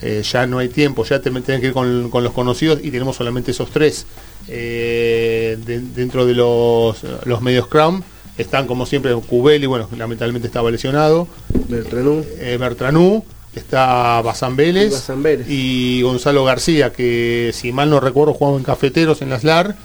[0.00, 2.90] Eh, ya no hay tiempo, ya te tenés que ir con, con los conocidos y
[2.92, 4.06] tenemos solamente esos tres.
[4.46, 8.04] Eh, de- dentro de los, los medios Crown
[8.38, 11.26] están como siempre Cubeli, bueno, lamentablemente estaba lesionado,
[11.68, 12.24] Bertranú.
[12.60, 13.24] Bertranú,
[13.60, 15.46] está Bazán Vélez, Y Bazán Vélez.
[15.48, 19.76] y Gonzalo García, que si mal no recuerdo jugaba en Cafeteros en las LAR,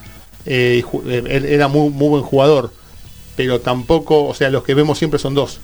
[0.45, 2.72] eh, eh, él era muy, muy buen jugador,
[3.36, 5.59] pero tampoco, o sea, los que vemos siempre son dos.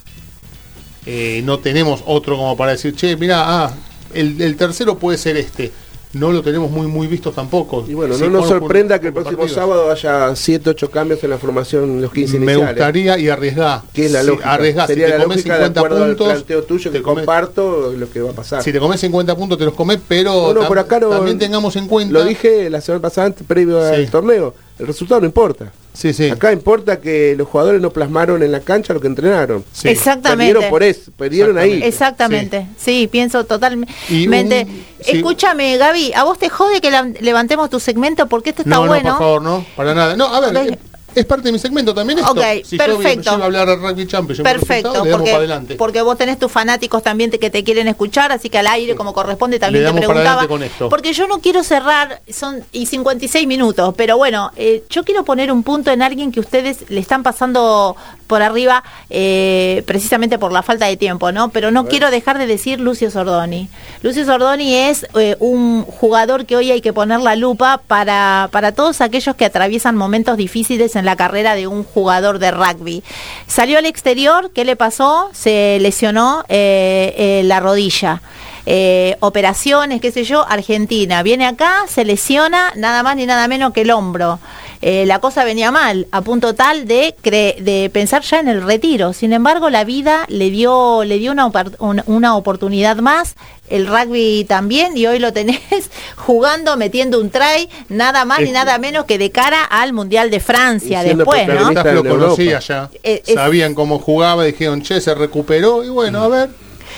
[1.05, 3.74] Eh, no tenemos otro como para decir, che, mira, ah,
[4.14, 5.72] el, el tercero puede ser este.
[6.14, 7.86] No lo tenemos muy muy visto tampoco.
[7.88, 9.55] Y bueno, Sí, no nos por- por- sorprenda que el próximo partidos.
[9.55, 12.76] sábado haya 7, 8 cambios en la formación los 15 Me iniciales.
[12.76, 13.82] gustaría y arriesgar.
[13.93, 14.53] Que es la Si lógica.
[14.53, 16.97] arriesgás, si Sería te la comes lógica de 50 acuerdo puntos, al planteo tuyo te
[16.97, 18.64] que comes- comparto lo que va a pasar.
[18.64, 21.38] Si te comes 50 puntos te los comes, pero No, no, por acá no- también
[21.38, 22.14] tengamos en cuenta.
[22.14, 23.95] Lo dije la semana pasada previo Sí.
[23.95, 24.53] al torneo.
[24.80, 25.72] El resultado no importa.
[25.94, 26.30] Sí, sí.
[26.30, 29.66] Acá importa que los jugadores no plasmaron en la cancha lo que entrenaron.
[29.74, 29.90] Sí.
[29.90, 30.54] Exactamente.
[30.54, 31.82] Perdieron por eso, perdieron ahí.
[31.84, 33.92] Exactamente, sí, pienso totalmente.
[34.08, 35.12] Sí.
[35.18, 38.28] Escúchame, Gaby, ¿a vos te jode que la- levantemos tu segmento?
[38.28, 39.10] Porque esto está no, bueno.
[39.10, 40.16] no, por favor, no, para nada.
[40.16, 40.80] No, a ver, eh,
[41.20, 42.32] es parte de mi segmento también esto.
[42.32, 43.36] Ok, si yo perfecto.
[43.38, 45.76] yo a hablar de Rugby Championship, por Perfecto, le damos porque, para adelante.
[45.76, 48.95] porque vos tenés tus fanáticos también te- que te quieren escuchar, así que al aire
[48.95, 50.47] como corresponde también Le te damos para preguntaba.
[50.47, 50.89] con esto.
[50.89, 55.51] Porque yo no quiero cerrar, son y 56 minutos, pero bueno, eh, yo quiero poner
[55.51, 57.95] un punto en alguien que ustedes le están pasando
[58.28, 61.49] por arriba eh, precisamente por la falta de tiempo, ¿no?
[61.49, 63.70] Pero no quiero dejar de decir Lucio Sordoni.
[64.03, 68.74] Lucio Sordoni es eh, un jugador que hoy hay que poner la lupa para, para
[68.74, 73.01] todos aquellos que atraviesan momentos difíciles en la carrera de un jugador de rugby.
[73.47, 75.30] Salió al exterior, ¿qué le pasó?
[75.32, 78.22] Se lesionó eh, eh, la rodilla.
[78.70, 81.24] Eh, operaciones, qué sé yo, Argentina.
[81.24, 84.39] Viene acá, se lesiona nada más ni nada menos que el hombro.
[84.82, 88.61] Eh, la cosa venía mal, a punto tal de, cre- de pensar ya en el
[88.61, 89.13] retiro.
[89.13, 93.36] Sin embargo, la vida le dio, le dio una, opor- un- una oportunidad más,
[93.70, 95.61] el rugby también, y hoy lo tenés
[96.18, 100.41] jugando, metiendo un try, nada más ni nada menos que de cara al Mundial de
[100.41, 101.70] Francia después, ¿no?
[101.95, 102.89] lo conocía ya.
[103.01, 106.49] Eh, Sabían cómo jugaba, dijeron, che, se recuperó y bueno, a ver.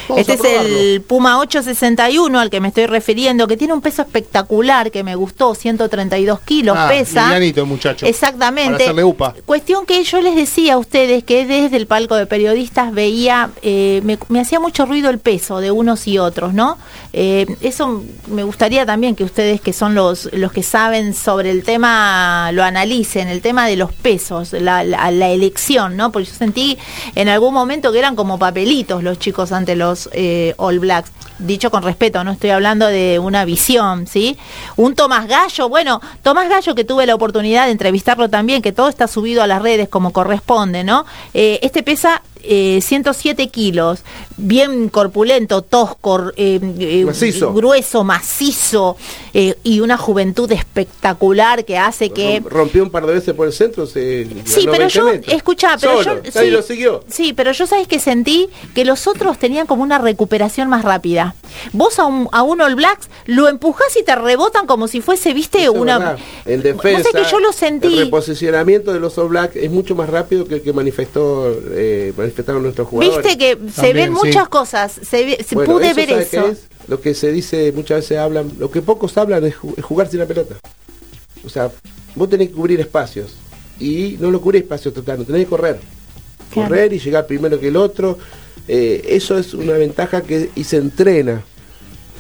[0.08, 4.02] Vamos Este es el Puma 861 al que me estoy refiriendo, que tiene un peso
[4.02, 7.24] espectacular, que me gustó, 132 kilos Ah, pesa.
[7.26, 8.06] livianito el muchacho.
[8.06, 8.72] Exactamente.
[8.74, 9.34] Para hacerle upa.
[9.46, 14.02] Cuestión que yo les decía a ustedes que desde el palco de periodistas veía, eh,
[14.04, 16.78] me, me hacía mucho ruido el peso de unos y otros, ¿no?
[17.14, 21.64] Eh, eso me gustaría también que ustedes, que son los, los que saben sobre el
[21.64, 26.12] tema, lo analicen, el tema de los pesos, la, la- la elección, ¿no?
[26.12, 26.78] Porque yo sentí
[27.16, 31.12] en algún momento que eran como papelitos los chicos ante los eh, All Blacks.
[31.40, 34.38] Dicho con respeto, no estoy hablando de una visión, ¿sí?
[34.76, 38.90] Un Tomás Gallo, bueno, Tomás Gallo que tuve la oportunidad de entrevistarlo también, que todo
[38.90, 41.06] está subido a las redes como corresponde, ¿no?
[41.34, 44.00] Eh, este pesa eh, 107 kilos,
[44.38, 47.54] bien corpulento, tosco, eh, eh, Macizo.
[47.54, 48.98] grueso, macizo,
[49.34, 52.42] eh, y una juventud espectacular que hace que...
[52.42, 53.86] Rom- Rompió un par de veces por el centro.
[53.86, 55.34] Se Sí, pero 20 yo, metros.
[55.36, 56.44] escucha, pero Solo, yo...
[56.52, 57.04] lo siguió.
[57.10, 61.36] Sí, pero yo sabes que sentí que los otros tenían como una recuperación más rápida.
[61.74, 65.34] Vos a un, a un All Blacks lo empujás y te rebotan como si fuese,
[65.34, 65.98] viste, Eso una...
[66.46, 67.88] Vos defensa, que yo lo sentí...
[67.88, 72.14] el reposicionamiento de los All Black es mucho más rápido que el que manifestó eh,
[72.30, 73.24] manifestaron nuestros jugadores.
[73.26, 74.50] Viste que se ven muchas sí.
[74.50, 76.48] cosas, se, se Bueno, pude eso, ver ¿sabe eso.
[76.48, 76.60] es?
[76.88, 80.10] Lo que se dice muchas veces hablan, lo que pocos hablan es, ju- es jugar
[80.10, 80.56] sin la pelota.
[81.46, 81.72] O sea,
[82.16, 83.36] vos tenés que cubrir espacios
[83.80, 85.80] y no lo cubrís espacio total, no tenés que correr.
[86.52, 86.70] Claro.
[86.70, 88.18] Correr y llegar primero que el otro.
[88.68, 91.44] eh, eso es una ventaja que y se entrena.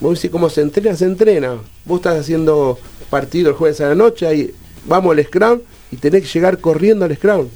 [0.01, 1.57] Vos decís cómo se entrena, se entrena.
[1.85, 2.79] Vos estás haciendo
[3.09, 4.51] partido el jueves a la noche, ahí
[4.85, 5.59] vamos al scrum
[5.91, 7.47] y tenés que llegar corriendo al scrum.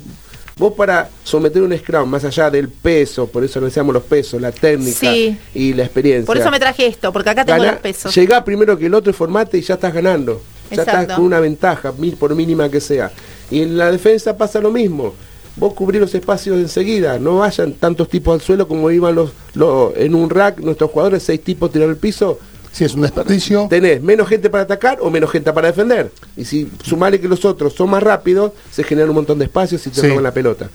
[0.57, 4.51] Vos para someter un scrum, más allá del peso, por eso decíamos los pesos, la
[4.51, 5.35] técnica Sí.
[5.55, 6.27] y la experiencia.
[6.27, 8.13] Por eso me traje esto, porque acá tengo Ganá- los pesos.
[8.13, 10.41] Llegá primero que el otro formate y ya estás ganando.
[10.71, 13.11] Ya estás con una ventaja, mil por mínima que sea.
[13.51, 15.13] Y en la defensa pasa lo mismo.
[15.55, 19.95] Vos cubrís los espacios enseguida, no vayan tantos tipos al suelo como iban los, los
[19.97, 22.39] en un rack, nuestros jugadores, seis tipos tiraron el piso,
[22.73, 23.67] Si es un desperdicio.
[23.69, 26.11] tenés menos gente para atacar o menos gente para defender.
[26.35, 29.85] Y si sumale que los otros son más rápidos, se generan un montón de espacios
[29.87, 30.07] y te Sí.
[30.09, 30.69] roban la pelota.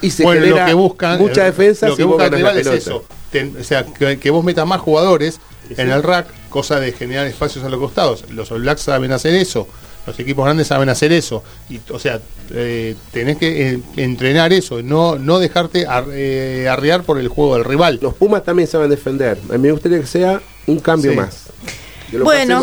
[0.00, 1.18] Y se bueno, lo genera que buscan.
[1.18, 2.72] mucha eh, defensa Lo que si vos la es pelota.
[2.74, 3.04] eso.
[3.32, 5.40] Ten- o sea, que, que vos metas más jugadores
[5.76, 8.24] en el rack, cosa de generar espacios a los costados.
[8.30, 9.66] Los All Blacks saben hacer eso.
[10.06, 11.42] Los equipos grandes saben hacer eso.
[11.68, 12.20] Y, o sea,
[12.54, 17.56] eh, tenés que eh, entrenar eso, no, no dejarte ar- eh, arrear por el juego
[17.56, 17.98] del rival.
[18.00, 19.36] Los Pumas también saben defender.
[19.50, 21.16] A mí me gustaría que sea un cambio Sí.
[21.16, 21.46] más.
[22.10, 22.60] Que lo Bueno.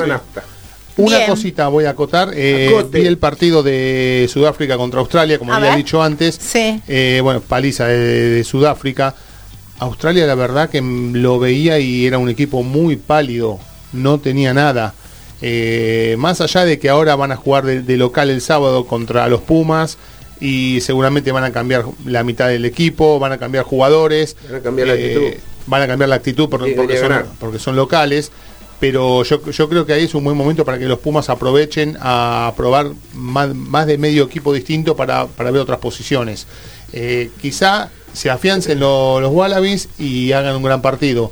[0.98, 1.30] Una Bien.
[1.30, 2.32] cosita voy a acotar.
[2.34, 5.78] eh, vi el partido de Sudáfrica contra Australia, como A había ver.
[5.80, 6.40] dicho antes.
[6.42, 6.82] Sí.
[6.88, 9.14] Eh, bueno, paliza de, de Sudáfrica.
[9.80, 13.60] Australia, la verdad que lo veía y era un equipo muy pálido.
[13.92, 14.94] No tenía nada.
[15.42, 19.28] Eh, más allá de que ahora van a jugar de, de local el sábado contra
[19.28, 19.98] los Pumas
[20.40, 24.38] y seguramente van a cambiar la mitad del equipo, van a cambiar jugadores.
[24.50, 25.42] Van a cambiar la eh, actitud.
[25.68, 27.10] Van a cambiar la actitud por- porque, son,
[27.40, 28.32] porque son locales.
[28.80, 31.98] pero yo, yo creo que ahí es un buen momento para que los Pumas aprovechen
[32.02, 36.46] a probar más, más de medio equipo distinto para, para ver otras posiciones.
[36.94, 41.32] Eh, quizá se afiancen lo- los Wallabies y hagan un gran partido.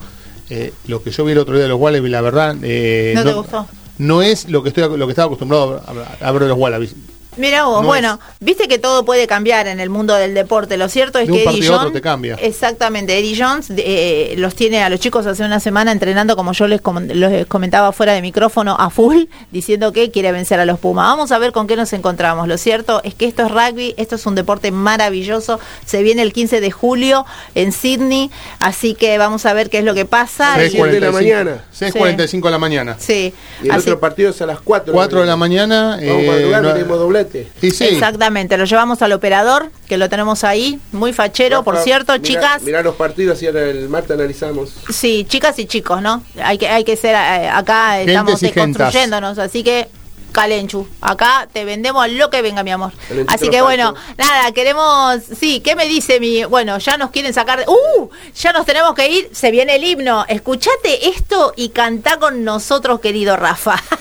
[0.49, 3.23] Eh, lo que yo vi el otro día de los Wallabies, la verdad, eh, ¿No
[3.23, 3.67] te gustó?
[3.97, 5.81] no es lo que estoy lo que estaba acostumbrado
[6.21, 6.95] a, a ver de los Wallabies.
[7.37, 10.77] Mira vos, No bueno, viste que todo puede cambiar en el mundo del deporte.
[10.77, 12.35] Lo cierto es De un que Eddie partido a otro Jones, te cambia.
[12.41, 16.67] exactamente, Eddie Jones eh, los tiene a los chicos hace una semana entrenando, como yo
[16.67, 20.79] les, com- les comentaba fuera de micrófono, a full, diciendo que quiere vencer a los
[20.79, 21.05] Pumas.
[21.05, 22.47] Vamos a ver con qué nos encontramos.
[22.47, 25.59] Lo cierto es que esto es rugby, esto es un deporte maravilloso.
[25.85, 27.25] Se viene el 15 de julio
[27.55, 28.29] en Sydney,
[28.59, 30.53] así que vamos a ver qué es lo que pasa.
[30.55, 31.63] Seis Y- cuarenta de la mañana.
[31.77, 32.95] 6.45 de la mañana.
[32.99, 34.93] Sí, Y el así- otro partido es a las 4.
[34.93, 35.91] 4 de la mañana.
[35.91, 37.22] Vamos eh, para el lugar, no- tenemos doblete.
[37.61, 42.13] Y sí, Exactamente, lo llevamos al operador, que lo tenemos ahí, muy fachero, por cierto,
[42.13, 42.61] mirá- chicas.
[42.63, 44.71] Mirá los partidos y ahora el martes analizamos.
[44.89, 46.23] Sí, chicas y chicos, ¿no?
[46.43, 48.07] Hay que, hay que ser, eh, acá Gentes
[48.41, 49.87] estamos construyéndonos, así que
[50.31, 52.91] Calenchu, acá te vendemos lo que venga, mi amor.
[53.07, 57.31] Calenchito Así que bueno, nada, queremos, sí, ¿qué me dice mi, bueno, ya nos quieren
[57.35, 58.09] sacar, de- ¡uh!
[58.35, 60.25] Ya nos tenemos que ir, se viene el himno.
[60.27, 63.75] Escuchate esto y cantá con nosotros, querido Rafa.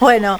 [0.00, 0.38] Bueno,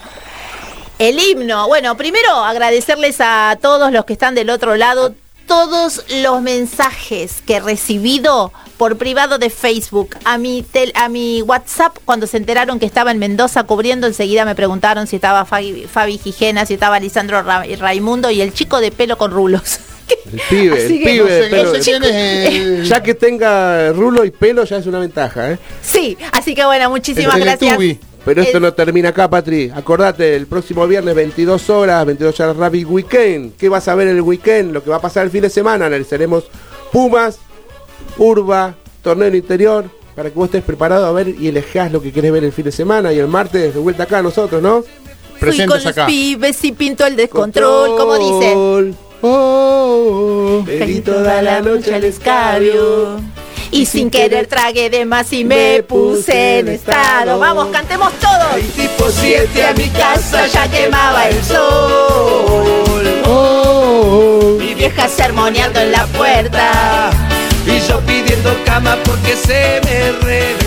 [0.99, 1.67] el himno.
[1.69, 5.15] Bueno, primero agradecerles a todos los que están del otro lado
[5.47, 11.43] todos los mensajes que he recibido por privado de Facebook, a mi tel- a mi
[11.43, 15.87] WhatsApp cuando se enteraron que estaba en Mendoza cubriendo, enseguida me preguntaron si estaba Fabi,
[15.93, 19.81] Fabi Gijena, si estaba Lisandro Ra- Raimundo y el chico de pelo con rulos.
[20.33, 21.19] El pibe, Así el que pibe
[21.65, 22.07] no sé, pelo.
[22.07, 25.59] el- Ya que tenga rulo y pelo ya es una ventaja, ¿eh?
[25.83, 27.79] sí, así que bueno, muchísimas gracias.
[28.25, 29.71] Pero esto no termina acá, Patri.
[29.75, 33.57] Acordate, el próximo viernes, 22 horas, 22 horas Rabbit Weekend.
[33.57, 34.73] ¿Qué vas a ver el weekend?
[34.73, 35.87] Lo que va a pasar el fin de semana.
[35.87, 36.45] Analizaremos
[36.93, 37.39] Pumas,
[38.19, 42.33] Urba, Torneo Interior, para que vos estés preparado a ver y elijas lo que querés
[42.33, 43.13] ver el fin de semana.
[43.13, 44.83] Y el martes, de vuelta acá nosotros, ¿no?
[44.83, 46.07] Fui presentes con los acá.
[46.07, 48.53] pibes y pinto el descontrol, como dice.
[48.55, 48.83] Oh,
[49.23, 51.03] oh, oh.
[51.05, 53.21] Toda la noche al escabio.
[53.73, 57.39] Y sin querer tragué de más y me puse en estado.
[57.39, 58.53] Vamos, cantemos todos.
[58.53, 63.23] Ahí tipo 7 a mi casa ya quemaba el sol.
[63.25, 67.11] Oh, Mi vieja sermoneando en la puerta.
[67.67, 70.62] Y yo pidiendo cama porque se me reventó.